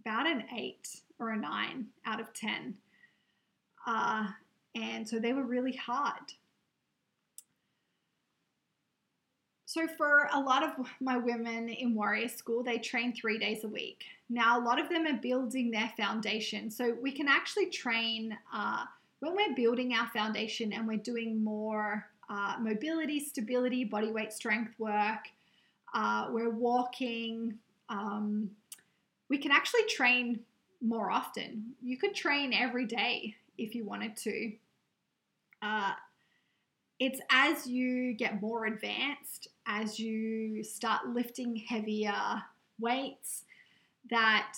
[0.00, 2.74] about an eight or a nine out of ten,
[3.86, 4.28] uh,
[4.74, 6.32] and so they were really hard.
[9.76, 13.68] So, for a lot of my women in Warrior School, they train three days a
[13.68, 14.04] week.
[14.30, 16.70] Now, a lot of them are building their foundation.
[16.70, 18.86] So, we can actually train uh,
[19.20, 24.72] when we're building our foundation and we're doing more uh, mobility, stability, body weight strength
[24.78, 25.28] work,
[25.92, 27.58] uh, we're walking,
[27.90, 28.48] um,
[29.28, 30.40] we can actually train
[30.80, 31.74] more often.
[31.82, 34.52] You could train every day if you wanted to.
[35.60, 35.92] Uh,
[36.98, 42.42] it's as you get more advanced, as you start lifting heavier
[42.80, 43.44] weights,
[44.10, 44.54] that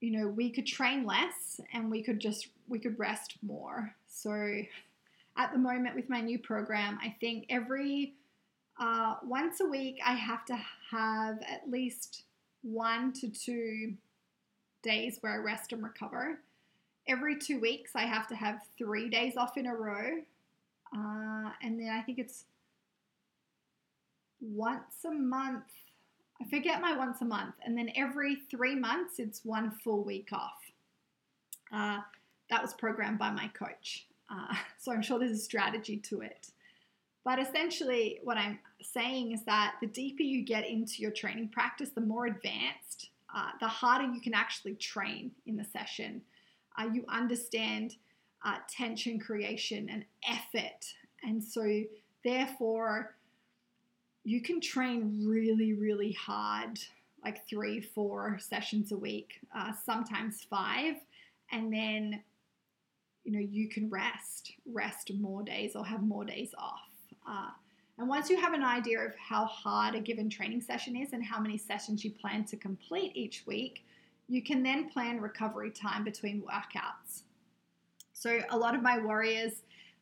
[0.00, 3.94] you know we could train less and we could just we could rest more.
[4.06, 4.62] So
[5.36, 8.14] at the moment with my new program, I think every
[8.80, 10.58] uh, once a week I have to
[10.90, 12.24] have at least
[12.62, 13.94] one to two
[14.82, 16.40] days where I rest and recover.
[17.06, 20.22] Every two weeks, I have to have three days off in a row.
[20.94, 22.44] Uh, and then I think it's
[24.40, 25.64] once a month.
[26.40, 27.54] I forget my once a month.
[27.64, 30.60] And then every three months, it's one full week off.
[31.72, 32.00] Uh,
[32.50, 34.06] that was programmed by my coach.
[34.30, 36.48] Uh, so I'm sure there's a strategy to it.
[37.24, 41.88] But essentially, what I'm saying is that the deeper you get into your training practice,
[41.94, 46.20] the more advanced, uh, the harder you can actually train in the session.
[46.78, 47.96] Uh, you understand
[48.44, 50.92] uh, tension creation and effort.
[51.22, 51.82] And so,
[52.22, 53.14] therefore,
[54.24, 56.78] you can train really, really hard,
[57.22, 60.96] like three, four sessions a week, uh, sometimes five.
[61.52, 62.22] And then,
[63.24, 66.90] you know, you can rest, rest more days or have more days off.
[67.28, 67.50] Uh,
[67.98, 71.24] and once you have an idea of how hard a given training session is and
[71.24, 73.84] how many sessions you plan to complete each week,
[74.28, 77.22] you can then plan recovery time between workouts.
[78.24, 79.52] So, a lot of my warriors,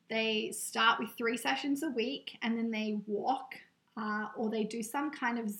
[0.08, 3.56] they start with three sessions a week and then they walk
[3.96, 5.52] uh, or they do some kind of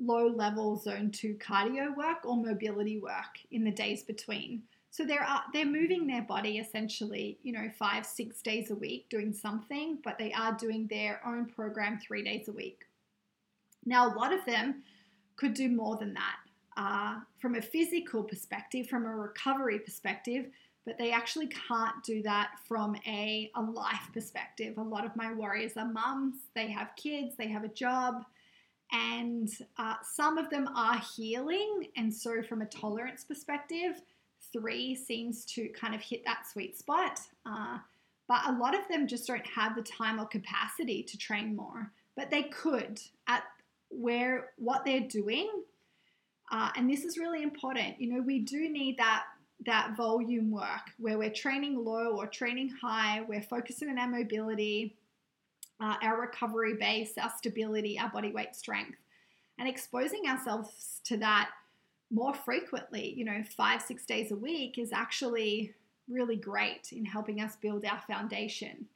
[0.00, 4.64] low level zone two cardio work or mobility work in the days between.
[4.90, 9.08] So they're uh, they're moving their body essentially, you know, five six days a week
[9.08, 12.86] doing something, but they are doing their own program three days a week.
[13.86, 14.82] Now a lot of them
[15.36, 16.38] could do more than that
[16.76, 20.46] uh, from a physical perspective, from a recovery perspective,
[20.84, 24.76] but they actually can't do that from a, a life perspective.
[24.76, 28.24] A lot of my warriors are mums, they have kids, they have a job,
[28.92, 31.88] and uh, some of them are healing.
[31.96, 34.02] And so, from a tolerance perspective,
[34.52, 37.20] three seems to kind of hit that sweet spot.
[37.46, 37.78] Uh,
[38.28, 41.90] but a lot of them just don't have the time or capacity to train more.
[42.16, 43.42] But they could at
[43.90, 45.50] where what they're doing.
[46.50, 48.00] Uh, and this is really important.
[48.00, 49.24] You know, we do need that
[49.66, 53.22] that volume work where we're training low or training high.
[53.28, 54.96] We're focusing on our mobility,
[55.80, 58.98] uh, our recovery base, our stability, our body weight strength,
[59.58, 61.50] and exposing ourselves to that
[62.10, 65.74] more frequently, you know, five, six days a week is actually
[66.08, 68.86] really great in helping us build our foundation.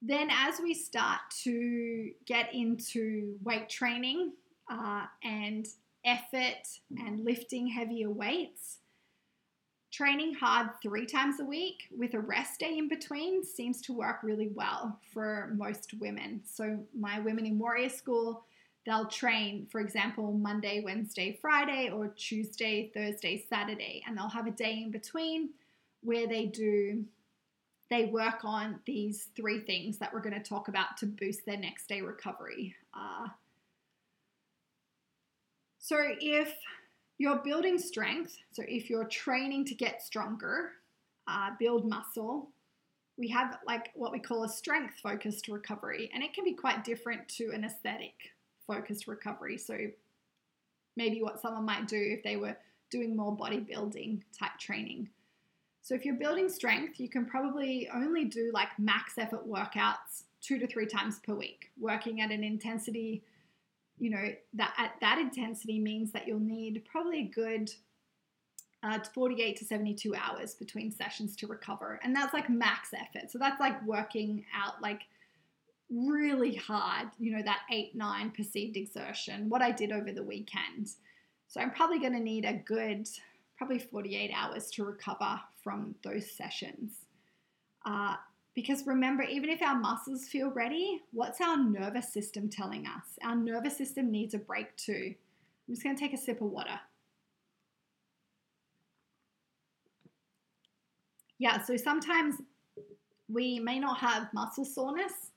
[0.00, 4.32] Then, as we start to get into weight training
[4.70, 5.66] uh, and
[6.04, 6.66] effort
[6.98, 8.77] and lifting heavier weights,
[9.90, 14.22] training hard three times a week with a rest day in between seems to work
[14.22, 16.42] really well for most women.
[16.44, 18.44] So, my Women in Warrior School
[18.88, 24.50] they'll train, for example, Monday, Wednesday, Friday, or Tuesday, Thursday, Saturday, and they'll have a
[24.50, 25.50] day in between
[26.02, 27.04] where they do
[27.90, 31.56] they work on these three things that we're going to talk about to boost their
[31.56, 32.74] next day recovery.
[32.92, 33.28] Uh,
[35.78, 36.54] so if
[37.18, 40.70] you're building strength, so if you're training to get stronger,
[41.26, 42.50] uh, build muscle,
[43.18, 46.84] we have like what we call a strength focused recovery, and it can be quite
[46.84, 48.14] different to an aesthetic
[48.66, 49.58] focused recovery.
[49.58, 49.76] So
[50.96, 52.56] maybe what someone might do if they were
[52.90, 55.08] doing more bodybuilding type training.
[55.82, 60.58] So if you're building strength, you can probably only do like max effort workouts two
[60.58, 63.22] to three times per week, working at an intensity,
[63.98, 67.70] you know, that at that intensity means that you'll need probably a good
[68.82, 71.98] uh, 48 to 72 hours between sessions to recover.
[72.02, 73.30] And that's like max effort.
[73.30, 75.02] So that's like working out like
[75.90, 80.90] really hard, you know, that eight, nine perceived exertion, what I did over the weekend.
[81.48, 83.08] So I'm probably going to need a good,
[83.56, 87.06] probably 48 hours to recover from those sessions.
[87.84, 88.16] Uh,
[88.58, 93.04] because remember, even if our muscles feel ready, what's our nervous system telling us?
[93.22, 95.14] Our nervous system needs a break too.
[95.14, 96.80] I'm just going to take a sip of water.
[101.38, 102.34] Yeah, so sometimes
[103.28, 105.30] we may not have muscle soreness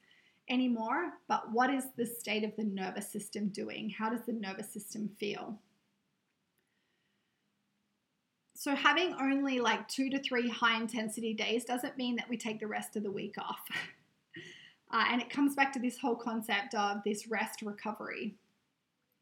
[0.50, 3.92] anymore, but what is the state of the nervous system doing?
[3.92, 5.60] How does the nervous system feel?
[8.62, 12.60] So, having only like two to three high intensity days doesn't mean that we take
[12.60, 13.64] the rest of the week off.
[14.94, 18.36] uh, and it comes back to this whole concept of this rest recovery.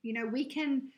[0.01, 0.89] You know, we can,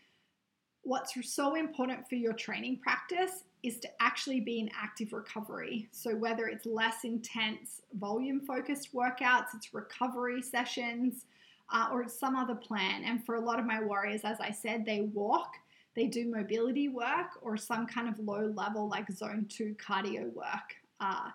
[0.81, 5.87] what's so important for your training practice is to actually be in active recovery.
[5.91, 11.25] So, whether it's less intense, volume focused workouts, it's recovery sessions,
[11.71, 13.03] uh, or it's some other plan.
[13.03, 15.51] And for a lot of my warriors, as I said, they walk,
[15.95, 20.75] they do mobility work, or some kind of low level, like zone two cardio work.
[20.99, 21.29] Uh,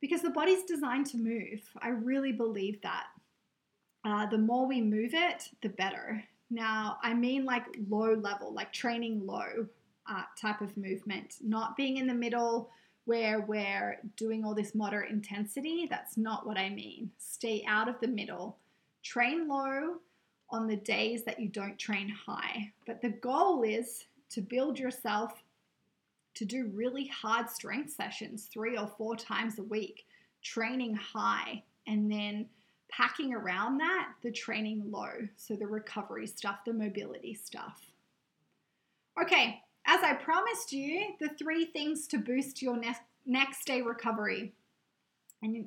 [0.00, 1.62] because the body's designed to move.
[1.80, 3.06] I really believe that.
[4.04, 6.22] Uh, the more we move it, the better.
[6.50, 9.66] Now, I mean like low level, like training low
[10.06, 12.70] uh, type of movement, not being in the middle
[13.06, 15.86] where we're doing all this moderate intensity.
[15.88, 17.10] That's not what I mean.
[17.18, 18.58] Stay out of the middle.
[19.02, 19.96] Train low
[20.54, 22.72] on the days that you don't train high.
[22.86, 25.42] But the goal is to build yourself
[26.34, 30.06] to do really hard strength sessions three or four times a week,
[30.42, 32.46] training high, and then
[32.88, 35.10] packing around that the training low.
[35.36, 37.80] So the recovery stuff, the mobility stuff.
[39.20, 44.52] Okay, as I promised you, the three things to boost your next next day recovery.
[45.42, 45.66] And you,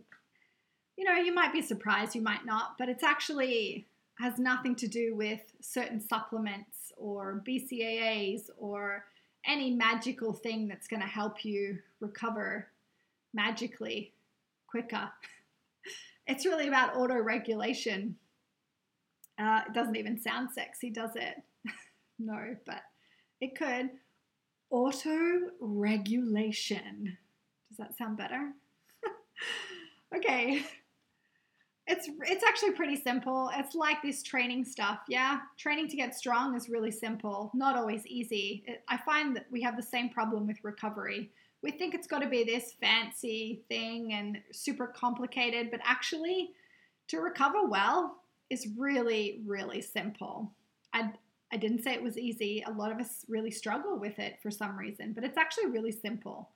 [0.95, 3.85] you know, you might be surprised, you might not, but it's actually
[4.19, 9.05] has nothing to do with certain supplements or BCAAs or
[9.45, 12.67] any magical thing that's going to help you recover
[13.33, 14.13] magically
[14.67, 15.09] quicker.
[16.29, 18.17] It's really about auto regulation.
[19.39, 21.41] Uh, it doesn't even sound sexy, does it?
[22.19, 22.81] no, but
[23.39, 23.91] it could.
[24.69, 27.17] Auto regulation.
[27.69, 28.51] Does that sound better?
[30.17, 30.65] okay.
[31.87, 33.49] It's it's actually pretty simple.
[33.55, 34.99] It's like this training stuff.
[35.07, 37.49] Yeah, training to get strong is really simple.
[37.53, 38.63] Not always easy.
[38.67, 41.31] It, I find that we have the same problem with recovery.
[41.61, 46.51] We think it's got to be this fancy thing and super complicated, but actually,
[47.07, 48.17] to recover well
[48.49, 50.51] is really really simple.
[50.93, 51.11] I
[51.53, 52.65] I didn't say it was easy.
[52.67, 55.93] A lot of us really struggle with it for some reason, but it's actually really
[55.93, 56.49] simple.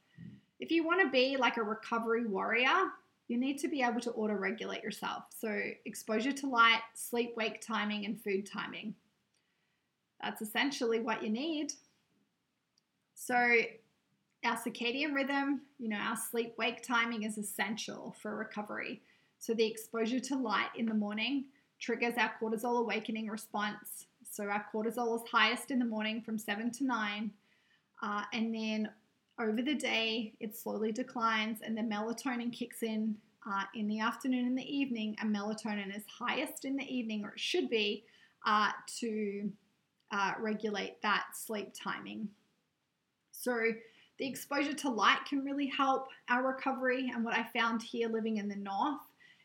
[0.60, 2.92] If you want to be like a recovery warrior,
[3.32, 5.24] you need to be able to auto regulate yourself.
[5.30, 8.94] So, exposure to light, sleep wake timing, and food timing.
[10.22, 11.74] That's essentially what you need.
[13.16, 13.36] So,
[14.44, 19.02] our circadian rhythm, you know, our sleep wake timing is essential for recovery.
[19.40, 21.46] So, the exposure to light in the morning
[21.80, 26.72] triggers our cortisol awakening response so our cortisol is highest in the morning from 7
[26.72, 27.32] to 9.
[28.02, 28.90] Uh, and then
[29.42, 33.16] over the day, it slowly declines, and the melatonin kicks in
[33.46, 35.16] uh, in the afternoon and the evening.
[35.20, 38.04] And melatonin is highest in the evening, or it should be,
[38.46, 38.70] uh,
[39.00, 39.52] to
[40.12, 42.30] uh, regulate that sleep timing.
[43.32, 43.72] So,
[44.20, 47.12] the exposure to light can really help our recovery.
[47.14, 49.02] And what I found here living in the north,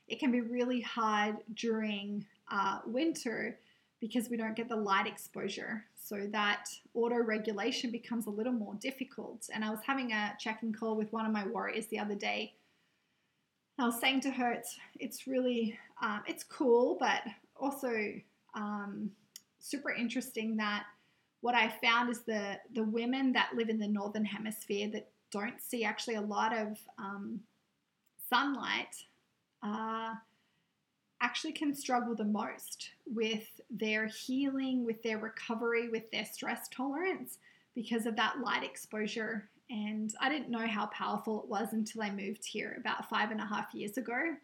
[0.09, 3.59] it can be really hard during uh, winter
[4.01, 5.85] because we don't get the light exposure.
[6.07, 9.49] So that auto regulation becomes a little more difficult.
[9.53, 12.55] And I was having a check-in call with one of my warriors the other day.
[13.77, 17.23] I was saying to her, it's it's really um, it's cool, but
[17.57, 18.13] also
[18.55, 19.11] um,
[19.59, 20.85] super interesting that
[21.41, 25.61] what I found is the the women that live in the northern hemisphere that don't
[25.61, 27.41] see actually a lot of um,
[28.31, 28.95] sunlight.
[29.61, 30.15] Uh,
[31.21, 37.39] actually can struggle the most with their healing, with their recovery, with their stress tolerance
[37.75, 39.49] because of that light exposure.
[39.71, 43.41] And I didn't know how powerful it was until I moved here about five and
[43.41, 44.35] a half years ago.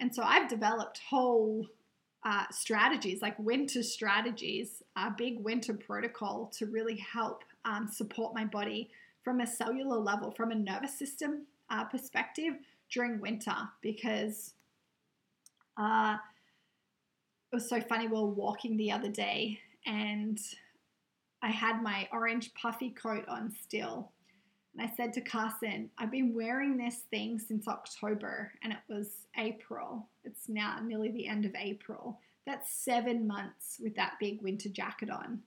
[0.00, 1.66] And so I've developed whole
[2.24, 8.44] uh, strategies, like winter strategies, a big winter protocol to really help um, support my
[8.44, 8.90] body
[9.22, 12.54] from a cellular level, from a nervous system uh, perspective
[12.90, 14.54] during winter, because
[15.76, 16.16] uh,
[17.52, 18.06] it was so funny.
[18.06, 20.38] We were walking the other day and
[21.42, 24.10] I had my orange puffy coat on still.
[24.74, 29.26] And I said to Carson, I've been wearing this thing since October and it was
[29.36, 30.08] April.
[30.24, 32.18] It's now nearly the end of April.
[32.46, 35.40] That's seven months with that big winter jacket on.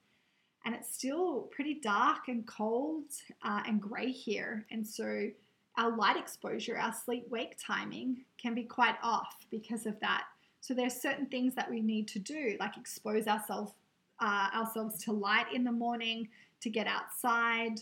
[0.65, 3.05] And it's still pretty dark and cold
[3.43, 4.65] uh, and grey here.
[4.71, 5.29] And so
[5.77, 10.23] our light exposure, our sleep wake timing can be quite off because of that.
[10.61, 13.73] So there's certain things that we need to do, like expose ourselves
[14.21, 16.29] uh, ourselves to light in the morning,
[16.61, 17.81] to get outside,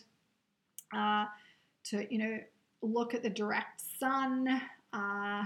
[0.96, 1.26] uh,
[1.86, 2.40] to you know
[2.82, 4.62] look at the direct sun,
[4.94, 5.46] uh,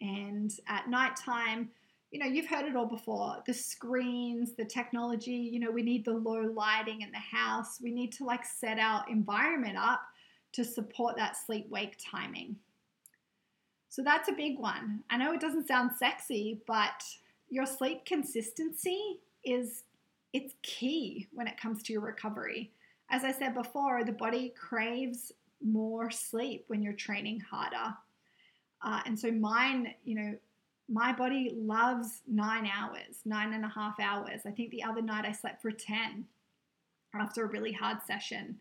[0.00, 1.70] And at nighttime,
[2.10, 6.04] you know, you've heard it all before the screens, the technology, you know, we need
[6.04, 7.80] the low lighting in the house.
[7.82, 10.00] We need to like set our environment up
[10.52, 12.56] to support that sleep wake timing.
[13.88, 15.02] So that's a big one.
[15.10, 17.02] I know it doesn't sound sexy, but
[17.48, 19.84] your sleep consistency is
[20.32, 22.70] it's key when it comes to your recovery.
[23.10, 25.32] As I said before, the body craves
[25.64, 27.94] more sleep when you're training harder.
[28.82, 30.34] Uh, and so mine, you know,
[30.88, 34.42] my body loves nine hours, nine and a half hours.
[34.46, 36.24] I think the other night I slept for 10
[37.14, 38.58] after a really hard session.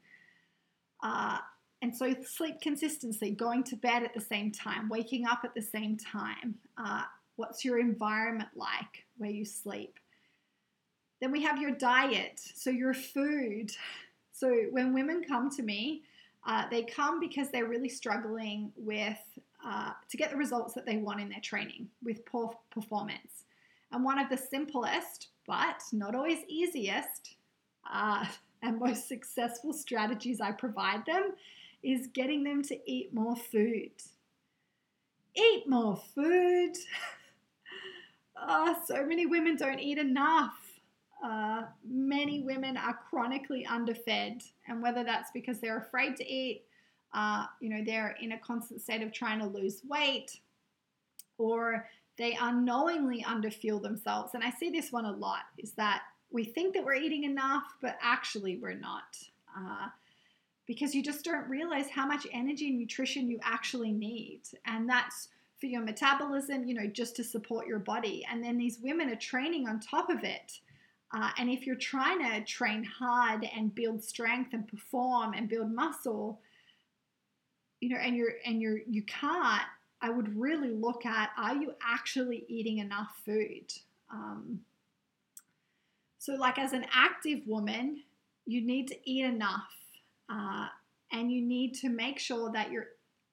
[1.03, 1.37] Uh,
[1.81, 5.61] and so sleep consistency, going to bed at the same time, waking up at the
[5.61, 6.55] same time.
[6.77, 7.03] Uh,
[7.35, 9.99] what's your environment like where you sleep?
[11.21, 13.71] Then we have your diet, so your food.
[14.31, 16.03] So when women come to me,
[16.45, 19.17] uh, they come because they're really struggling with
[19.65, 23.45] uh, to get the results that they want in their training with poor performance.
[23.91, 27.35] And one of the simplest, but not always easiest,
[27.91, 28.25] uh,
[28.61, 31.33] and most successful strategies I provide them
[31.83, 33.91] is getting them to eat more food.
[35.35, 36.75] Eat more food.
[38.35, 40.55] oh, so many women don't eat enough.
[41.23, 46.63] Uh, many women are chronically underfed, and whether that's because they're afraid to eat,
[47.13, 50.39] uh, you know, they're in a constant state of trying to lose weight,
[51.37, 54.33] or they unknowingly underfuel themselves.
[54.33, 57.63] And I see this one a lot is that we think that we're eating enough,
[57.81, 59.17] but actually we're not.
[59.57, 59.87] Uh,
[60.67, 64.41] because you just don't realize how much energy and nutrition you actually need.
[64.65, 68.25] And that's for your metabolism, you know, just to support your body.
[68.29, 70.51] And then these women are training on top of it.
[71.15, 75.71] Uh, and if you're trying to train hard and build strength and perform and build
[75.71, 76.41] muscle,
[77.79, 79.63] you know, and you're and you're you can't,
[80.01, 83.71] I would really look at are you actually eating enough food?
[84.11, 84.59] Um,
[86.17, 88.03] so, like as an active woman,
[88.45, 89.76] you need to eat enough
[90.29, 90.67] uh,
[91.11, 92.89] and you need to make sure that you're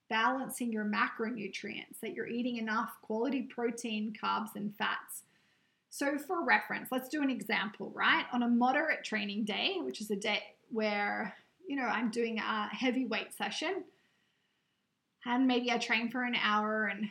[0.08, 5.22] balancing your macronutrients, that you're eating enough quality protein, carbs, and fats.
[5.90, 8.24] So, for reference, let's do an example, right?
[8.32, 11.34] On a moderate training day, which is a day where,
[11.66, 13.84] you know, I'm doing a heavy weight session,
[15.24, 17.08] and maybe I train for an hour and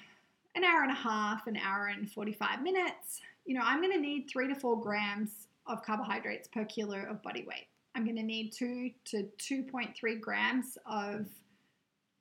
[0.55, 3.99] an hour and a half, an hour and 45 minutes, you know, I'm going to
[3.99, 7.67] need three to four grams of carbohydrates per kilo of body weight.
[7.95, 11.27] I'm going to need 2 to 2.3 grams of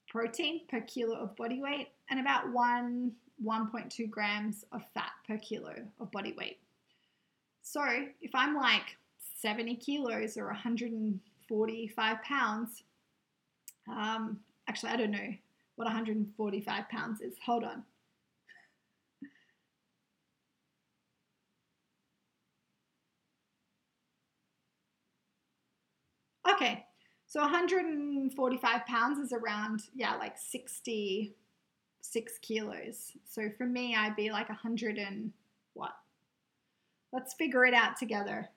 [0.09, 3.13] protein per kilo of body weight and about 1
[3.45, 6.59] 1.2 grams of fat per kilo of body weight.
[7.63, 7.83] So
[8.21, 8.97] if I'm like
[9.41, 12.83] 70 kilos or 145 pounds,
[13.89, 15.35] um, actually, I don't know
[15.77, 17.35] what 145 pounds is.
[17.45, 17.83] Hold on.
[26.51, 26.85] Okay,
[27.27, 33.13] so 145 pounds is around, yeah, like 66 kilos.
[33.25, 35.33] So for me, I'd be like 100 and
[35.75, 35.93] what?
[37.13, 38.49] Let's figure it out together.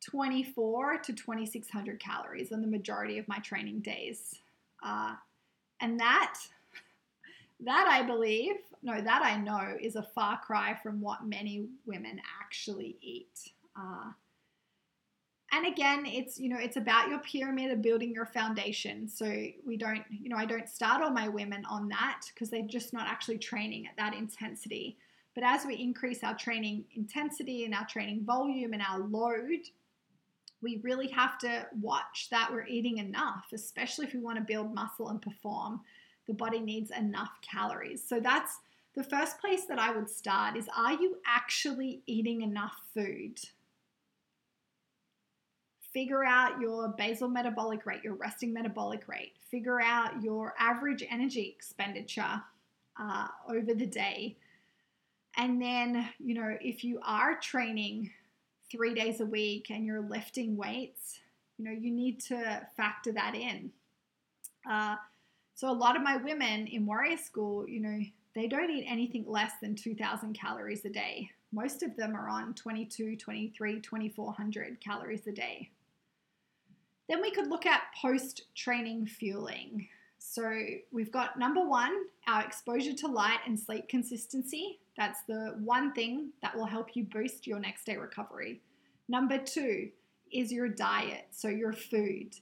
[0.01, 4.39] 24 to 2600 calories on the majority of my training days.
[4.83, 5.15] Uh,
[5.81, 6.35] and that,
[7.61, 12.21] that I believe, no, that I know is a far cry from what many women
[12.41, 13.51] actually eat.
[13.75, 14.11] Uh,
[15.51, 19.07] and again, it's you know it's about your pyramid of building your foundation.
[19.07, 19.25] So
[19.65, 22.93] we don't, you know, I don't start all my women on that because they're just
[22.93, 24.97] not actually training at that intensity.
[25.33, 29.61] But as we increase our training intensity and our training volume and our load,
[30.61, 34.73] we really have to watch that we're eating enough, especially if we want to build
[34.73, 35.81] muscle and perform.
[36.27, 38.03] The body needs enough calories.
[38.07, 38.59] So that's
[38.95, 43.39] the first place that I would start is are you actually eating enough food?
[45.93, 49.33] Figure out your basal metabolic rate, your resting metabolic rate.
[49.49, 52.41] Figure out your average energy expenditure
[52.99, 54.37] uh, over the day.
[55.37, 58.11] And then, you know, if you are training
[58.71, 61.19] three days a week and you're lifting weights,
[61.57, 63.71] you know, you need to factor that in.
[64.69, 64.95] Uh,
[65.55, 67.99] so a lot of my women in warrior school, you know,
[68.35, 71.29] they don't eat anything less than 2,000 calories a day.
[71.51, 75.69] Most of them are on 22, 23, 2400 calories a day.
[77.09, 79.87] Then we could look at post training fueling.
[80.19, 80.47] So
[80.91, 84.79] we've got number one, our exposure to light and sleep consistency.
[84.99, 88.59] That's the one thing that will help you boost your next day recovery.
[89.07, 89.91] Number two
[90.29, 92.35] is your diet, so your food.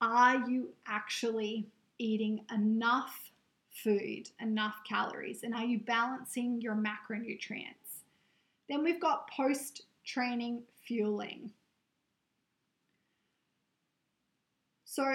[0.00, 1.68] Are you actually
[1.98, 3.30] eating enough
[3.84, 8.00] food, enough calories, and are you balancing your macronutrients?
[8.70, 11.50] Then we've got post training fueling.
[14.86, 15.14] So,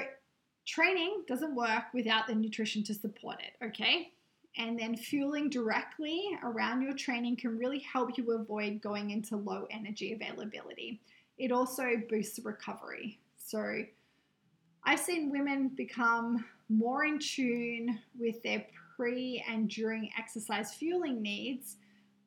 [0.68, 4.12] training doesn't work without the nutrition to support it, okay?
[4.58, 9.68] And then fueling directly around your training can really help you avoid going into low
[9.70, 11.00] energy availability.
[11.38, 13.20] It also boosts recovery.
[13.38, 13.84] So,
[14.84, 21.76] I've seen women become more in tune with their pre and during exercise fueling needs,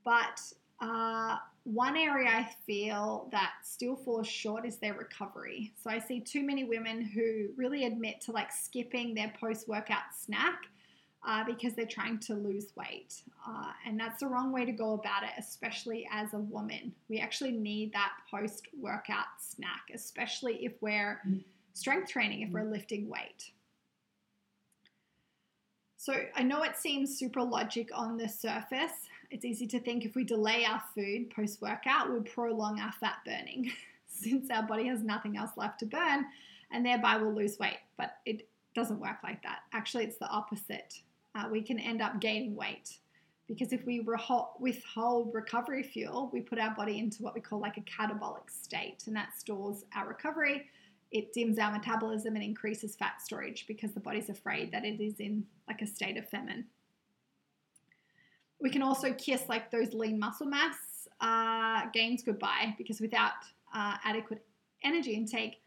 [0.04, 0.40] but
[0.80, 5.72] uh, one area I feel that still falls short is their recovery.
[5.76, 10.14] So I see too many women who really admit to like skipping their post workout
[10.18, 10.64] snack
[11.26, 13.22] uh, because they're trying to lose weight.
[13.46, 16.92] Uh, and that's the wrong way to go about it, especially as a woman.
[17.08, 21.20] We actually need that post workout snack, especially if we're.
[21.26, 21.42] Mm
[21.74, 22.72] strength training if we're mm.
[22.72, 23.52] lifting weight.
[25.96, 28.92] So I know it seems super logic on the surface.
[29.30, 33.18] It's easy to think if we delay our food post workout, we'll prolong our fat
[33.24, 33.70] burning
[34.06, 36.26] since our body has nothing else left to burn
[36.72, 37.78] and thereby we'll lose weight.
[37.96, 39.60] But it doesn't work like that.
[39.72, 41.00] Actually, it's the opposite.
[41.34, 42.98] Uh, we can end up gaining weight
[43.46, 47.76] because if we withhold recovery fuel, we put our body into what we call like
[47.76, 50.66] a catabolic state, and that stores our recovery
[51.10, 55.18] it dims our metabolism and increases fat storage because the body's afraid that it is
[55.18, 56.64] in like a state of famine.
[58.60, 60.76] We can also kiss like those lean muscle mass
[61.20, 63.32] uh, gains goodbye because without
[63.74, 64.44] uh, adequate
[64.84, 65.60] energy intake,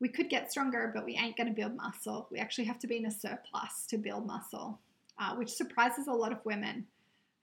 [0.00, 2.28] we could get stronger, but we ain't going to build muscle.
[2.30, 4.78] We actually have to be in a surplus to build muscle,
[5.20, 6.86] uh, which surprises a lot of women.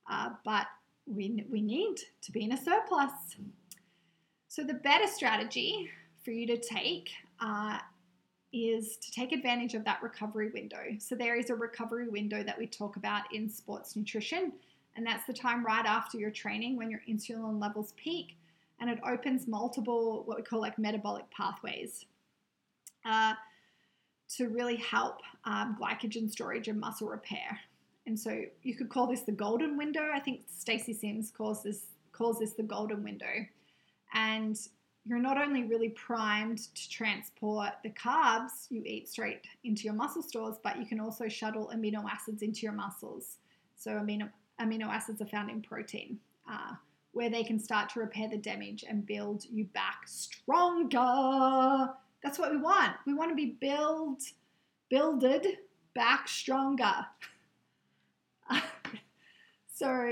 [0.09, 0.67] Uh, but
[1.05, 3.11] we, we need to be in a surplus.
[4.47, 5.89] So, the better strategy
[6.23, 7.09] for you to take
[7.39, 7.77] uh,
[8.51, 10.81] is to take advantage of that recovery window.
[10.99, 14.53] So, there is a recovery window that we talk about in sports nutrition,
[14.95, 18.37] and that's the time right after your training when your insulin levels peak,
[18.79, 22.05] and it opens multiple, what we call like metabolic pathways.
[23.05, 23.33] Uh,
[24.35, 27.59] to really help um, glycogen storage and muscle repair.
[28.05, 30.09] And so you could call this the golden window.
[30.13, 33.45] I think Stacy Sims calls this calls this the golden window.
[34.13, 34.57] And
[35.05, 40.21] you're not only really primed to transport the carbs you eat straight into your muscle
[40.21, 43.37] stores, but you can also shuttle amino acids into your muscles.
[43.75, 46.19] So, amino, amino acids are found in protein,
[46.49, 46.73] uh,
[47.13, 51.93] where they can start to repair the damage and build you back stronger.
[52.23, 52.93] That's what we want.
[53.05, 54.21] We want to be build,
[54.89, 55.45] builded
[55.93, 57.05] back stronger.
[59.73, 60.11] so,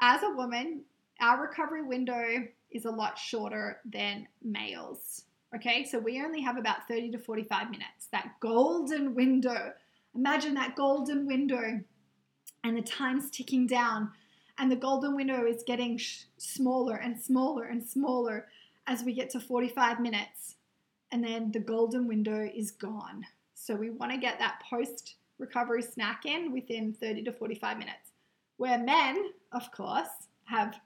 [0.00, 0.82] as a woman,
[1.20, 5.24] our recovery window is a lot shorter than males.
[5.54, 8.08] Okay, so we only have about 30 to 45 minutes.
[8.10, 9.72] That golden window.
[10.14, 11.80] Imagine that golden window
[12.64, 14.10] and the time's ticking down,
[14.58, 18.46] and the golden window is getting sh- smaller and smaller and smaller
[18.86, 20.56] as we get to 45 minutes,
[21.12, 23.24] and then the golden window is gone.
[23.54, 28.12] So we want to get that post recovery snack in within 30 to 45 minutes.
[28.56, 30.08] Where men, of course,
[30.44, 30.78] have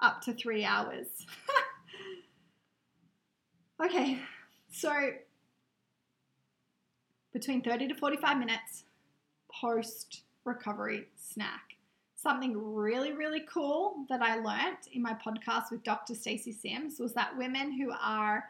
[0.00, 1.06] up to three hours.
[3.84, 4.18] okay,
[4.70, 4.92] so
[7.32, 8.84] between 30 to 45 minutes
[9.60, 11.75] post recovery snack.
[12.26, 16.12] Something really, really cool that I learned in my podcast with Dr.
[16.12, 18.42] Stacy Sims was that women who are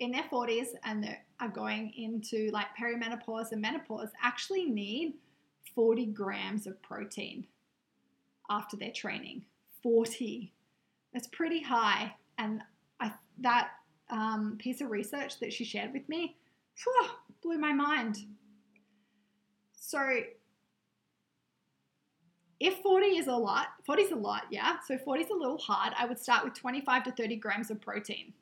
[0.00, 5.14] in their 40s and are going into like perimenopause and menopause actually need
[5.74, 7.46] 40 grams of protein
[8.50, 9.42] after their training.
[9.82, 10.52] 40
[11.14, 12.14] That's pretty high.
[12.36, 12.60] And
[13.00, 13.70] I, that
[14.10, 16.36] um, piece of research that she shared with me
[16.84, 17.08] whew,
[17.42, 18.18] blew my mind.
[19.74, 20.20] So,
[22.62, 24.76] if 40 is a lot, 40 is a lot, yeah.
[24.86, 25.92] So 40 is a little hard.
[25.98, 28.32] I would start with 25 to 30 grams of protein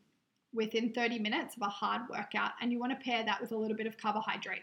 [0.53, 3.57] within 30 minutes of a hard workout, and you want to pair that with a
[3.57, 4.63] little bit of carbohydrate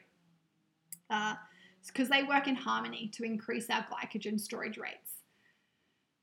[1.07, 5.23] because uh, they work in harmony to increase our glycogen storage rates.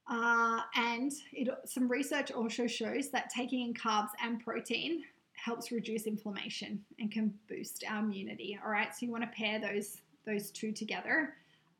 [0.08, 6.06] Uh, and it, some research also shows that taking in carbs and protein helps reduce
[6.06, 8.56] inflammation and can boost our immunity.
[8.64, 11.34] All right, so you want to pair those those two together.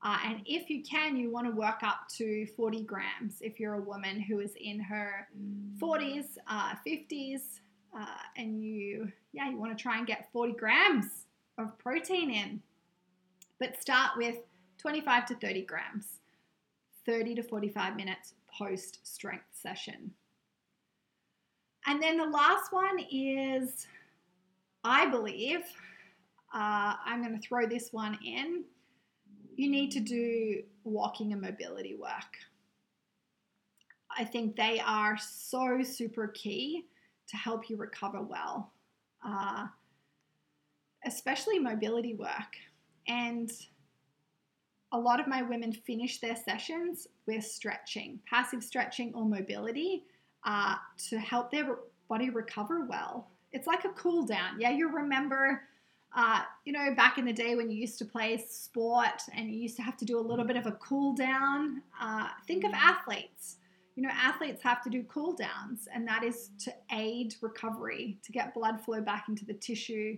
[0.05, 3.75] Uh, and if you can, you want to work up to 40 grams if you're
[3.75, 5.27] a woman who is in her
[5.81, 7.61] 40s, uh, 50s,
[7.99, 8.05] uh,
[8.37, 11.07] and you, yeah, you want to try and get 40 grams
[11.57, 12.61] of protein in.
[13.59, 14.37] But start with
[14.77, 16.21] 25 to 30 grams,
[17.07, 20.11] 30 to 45 minutes post strength session.
[21.87, 23.87] And then the last one is,
[24.83, 25.61] I believe,
[26.55, 28.65] uh, I'm going to throw this one in.
[29.57, 32.37] You need to do walking and mobility work.
[34.17, 36.87] I think they are so super key
[37.29, 38.73] to help you recover well,
[39.27, 39.67] uh,
[41.05, 42.57] especially mobility work.
[43.09, 43.51] And
[44.93, 50.05] a lot of my women finish their sessions with stretching, passive stretching or mobility
[50.45, 50.77] uh,
[51.09, 51.79] to help their
[52.09, 53.29] body recover well.
[53.53, 54.61] It's like a cool down.
[54.61, 55.63] Yeah, you remember,
[56.17, 59.59] uh, you know, back in the day when you used to play sport and you
[59.59, 61.83] used to have to do a little bit of a cool down.
[62.01, 63.57] Uh, think of athletes
[63.95, 68.33] you know, athletes have to do cool downs, and that is to aid recovery, to
[68.33, 70.17] get blood flow back into the tissue.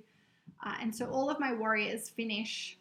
[0.64, 2.78] Uh, and so all of my warriors finish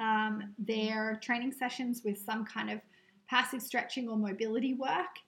[0.00, 2.80] um, their training sessions with some kind of
[3.28, 5.20] passive stretching or mobility work.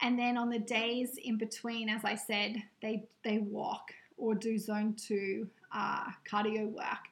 [0.00, 4.58] And then on the days in between, as I said, they, they walk or do
[4.58, 7.08] zone two uh, cardio work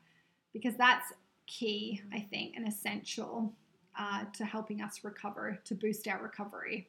[0.52, 1.12] because that's
[1.46, 3.52] key, I think, and essential
[3.98, 6.88] uh, to helping us recover, to boost our recovery.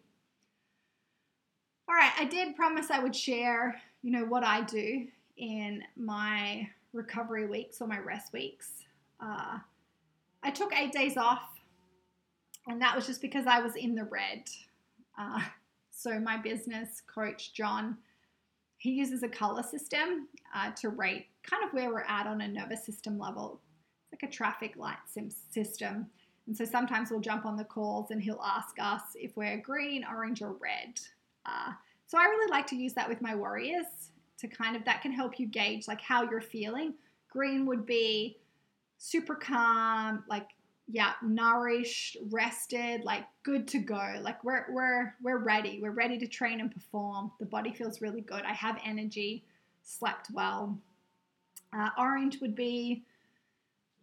[1.87, 5.07] All right, I did promise I would share, you know, what I do
[5.37, 8.69] in my recovery weeks or my rest weeks.
[9.19, 9.59] Uh,
[10.41, 11.43] I took eight days off,
[12.67, 14.43] and that was just because I was in the red.
[15.17, 15.41] Uh,
[15.91, 17.97] so my business coach John,
[18.85, 22.47] he uses a color system uh, to rate kind of where we're at on a
[22.47, 23.59] nervous system level.
[24.11, 24.99] It's like a traffic light
[25.49, 26.05] system.
[26.45, 30.05] And so sometimes we'll jump on the calls and he'll ask us if we're green,
[30.07, 30.99] orange, or red.
[31.47, 31.71] Uh,
[32.05, 33.87] so I really like to use that with my warriors
[34.37, 36.93] to kind of that can help you gauge like how you're feeling.
[37.29, 38.37] Green would be
[38.99, 40.49] super calm, like
[40.87, 44.15] yeah, nourished, rested, like good to go.
[44.21, 45.79] Like we're we're we're ready.
[45.81, 47.31] We're ready to train and perform.
[47.39, 48.43] The body feels really good.
[48.43, 49.43] I have energy,
[49.83, 50.77] slept well.
[51.75, 53.03] Uh, orange would be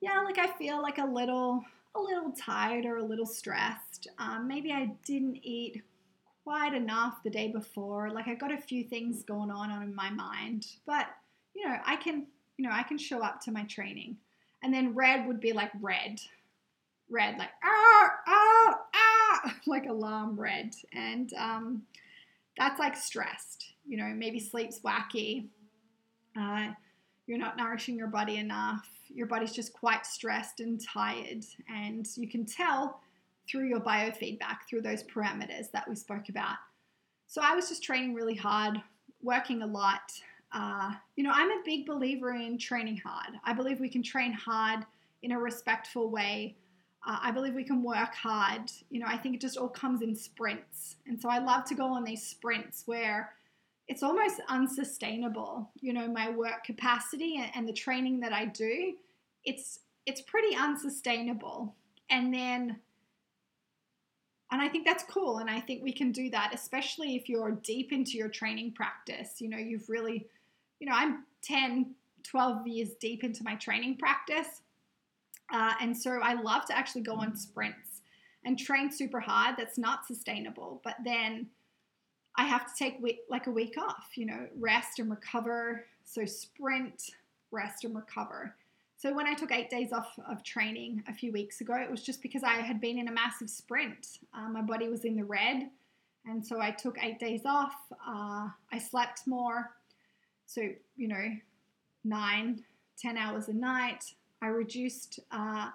[0.00, 1.64] yeah, like I feel like a little
[1.94, 4.08] a little tired or a little stressed.
[4.18, 5.82] Um, maybe I didn't eat
[6.42, 8.10] quite enough the day before.
[8.10, 11.06] Like I got a few things going on in my mind, but
[11.54, 12.26] you know, I can,
[12.56, 14.16] you know, I can show up to my training.
[14.62, 16.20] And then red would be like red,
[17.12, 21.82] red, like ah, ah, ah, like alarm red, and um,
[22.58, 23.74] that's like stressed.
[23.86, 25.46] You know, maybe sleep's wacky.
[26.38, 26.68] Uh,
[27.26, 28.88] you're not nourishing your body enough.
[29.08, 33.00] Your body's just quite stressed and tired, and you can tell
[33.48, 36.56] through your biofeedback, through those parameters that we spoke about.
[37.26, 38.80] So I was just training really hard,
[39.22, 40.12] working a lot.
[40.52, 43.34] Uh, you know, I'm a big believer in training hard.
[43.44, 44.84] I believe we can train hard
[45.22, 46.56] in a respectful way.
[47.06, 48.70] Uh, I believe we can work hard.
[48.90, 50.96] You know, I think it just all comes in sprints.
[51.06, 53.32] And so I love to go on these sprints where
[53.88, 55.70] it's almost unsustainable.
[55.80, 58.94] You know, my work capacity and, and the training that I do,
[59.44, 61.74] it's it's pretty unsustainable.
[62.10, 62.76] And then
[64.52, 65.38] and I think that's cool.
[65.38, 69.40] And I think we can do that, especially if you're deep into your training practice.
[69.40, 70.26] You know, you've really,
[70.78, 74.60] you know, I'm 10, 12 years deep into my training practice.
[75.52, 78.00] Uh, and so I love to actually go on sprints
[78.44, 79.56] and train super hard.
[79.56, 80.80] That's not sustainable.
[80.82, 81.48] But then
[82.36, 85.84] I have to take week, like a week off, you know, rest and recover.
[86.04, 87.10] So sprint,
[87.50, 88.56] rest and recover.
[88.96, 92.02] So when I took eight days off of training a few weeks ago, it was
[92.02, 94.18] just because I had been in a massive sprint.
[94.32, 95.68] Uh, my body was in the red,
[96.24, 97.74] and so I took eight days off.
[97.90, 99.72] Uh, I slept more,
[100.46, 100.62] so
[100.96, 101.24] you know,
[102.04, 102.62] nine,
[102.96, 104.04] ten hours a night.
[104.42, 105.70] I reduced uh,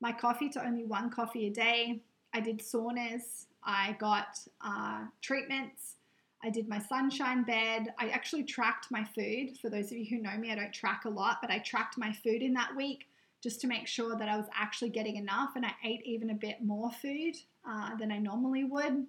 [0.00, 2.00] my coffee to only one coffee a day.
[2.32, 3.46] I did saunas.
[3.64, 5.96] I got uh, treatments.
[6.44, 7.92] I did my sunshine bed.
[7.98, 9.58] I actually tracked my food.
[9.60, 11.98] For those of you who know me, I don't track a lot, but I tracked
[11.98, 13.08] my food in that week
[13.42, 15.50] just to make sure that I was actually getting enough.
[15.56, 17.34] And I ate even a bit more food
[17.68, 19.04] uh, than I normally would.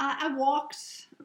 [0.00, 0.78] Uh, I walked,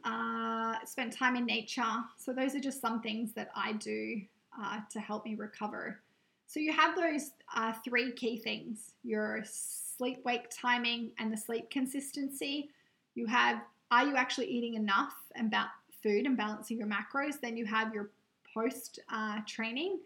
[0.03, 2.03] uh, spent time in nature.
[2.17, 4.21] So, those are just some things that I do
[4.59, 5.99] uh, to help me recover.
[6.47, 11.69] So, you have those uh, three key things your sleep wake timing and the sleep
[11.69, 12.69] consistency.
[13.15, 15.71] You have are you actually eating enough and ba-
[16.03, 17.39] food and balancing your macros?
[17.41, 18.11] Then you have your
[18.53, 19.99] post uh, training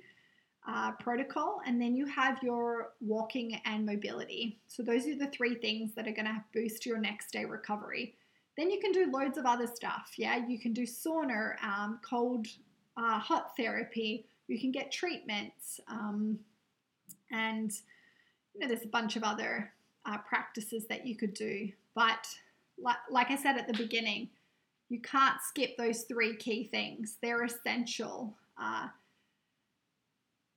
[0.68, 4.60] uh, protocol, and then you have your walking and mobility.
[4.68, 8.16] So, those are the three things that are going to boost your next day recovery.
[8.58, 10.14] Then you can do loads of other stuff.
[10.18, 12.48] Yeah, you can do sauna, um, cold,
[12.98, 14.26] uh, hot therapy.
[14.52, 15.80] You can get treatments.
[15.88, 16.40] Um,
[17.32, 17.72] and
[18.54, 19.72] you know, there's a bunch of other
[20.06, 21.70] uh, practices that you could do.
[21.96, 22.28] But
[22.78, 24.30] like, like I said at the beginning,
[24.90, 27.18] you can't skip those three key things.
[27.22, 28.36] They're essential.
[28.62, 28.88] Uh,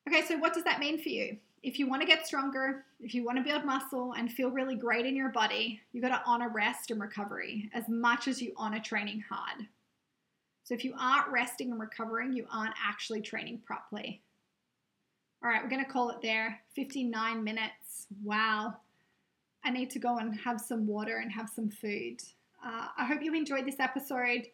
[0.08, 1.36] okay, so what does that mean for you?
[1.62, 4.74] If you want to get stronger, if you want to build muscle and feel really
[4.74, 8.52] great in your body, you got to honor rest and recovery as much as you
[8.56, 9.66] honor training hard.
[10.64, 14.22] So if you aren't resting and recovering, you aren't actually training properly.
[15.42, 16.58] All right, we're going to call it there.
[16.74, 18.06] 59 minutes.
[18.22, 18.78] Wow.
[19.62, 22.22] I need to go and have some water and have some food.
[22.64, 24.46] Uh, I hope you enjoyed this episode.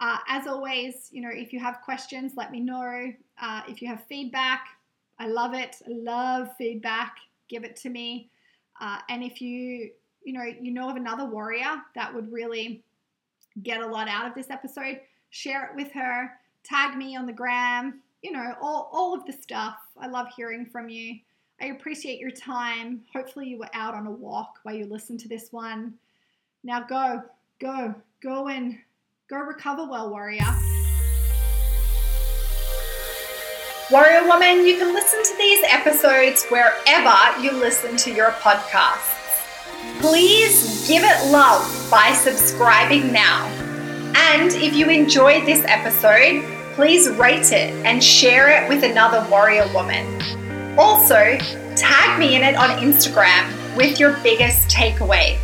[0.00, 3.12] Uh, as always, you know, if you have questions, let me know.
[3.40, 4.66] Uh, if you have feedback,
[5.18, 5.76] I love it.
[5.86, 7.16] I love feedback.
[7.48, 8.30] Give it to me.
[8.80, 9.90] Uh, and if you,
[10.24, 12.82] you know, you know of another warrior that would really
[13.62, 14.98] get a lot out of this episode,
[15.32, 16.38] share it with her.
[16.62, 19.76] Tag me on the gram you know, all, all of the stuff.
[19.98, 21.16] I love hearing from you.
[21.60, 23.02] I appreciate your time.
[23.12, 25.94] Hopefully, you were out on a walk while you listened to this one.
[26.64, 27.22] Now, go,
[27.60, 28.78] go, go and
[29.28, 30.40] go recover well, warrior.
[33.90, 39.18] Warrior Woman, you can listen to these episodes wherever you listen to your podcasts.
[40.00, 43.61] Please give it love by subscribing now.
[44.14, 46.44] And if you enjoyed this episode,
[46.74, 50.06] please rate it and share it with another warrior woman.
[50.78, 51.36] Also,
[51.76, 55.38] tag me in it on Instagram with your biggest takeaway.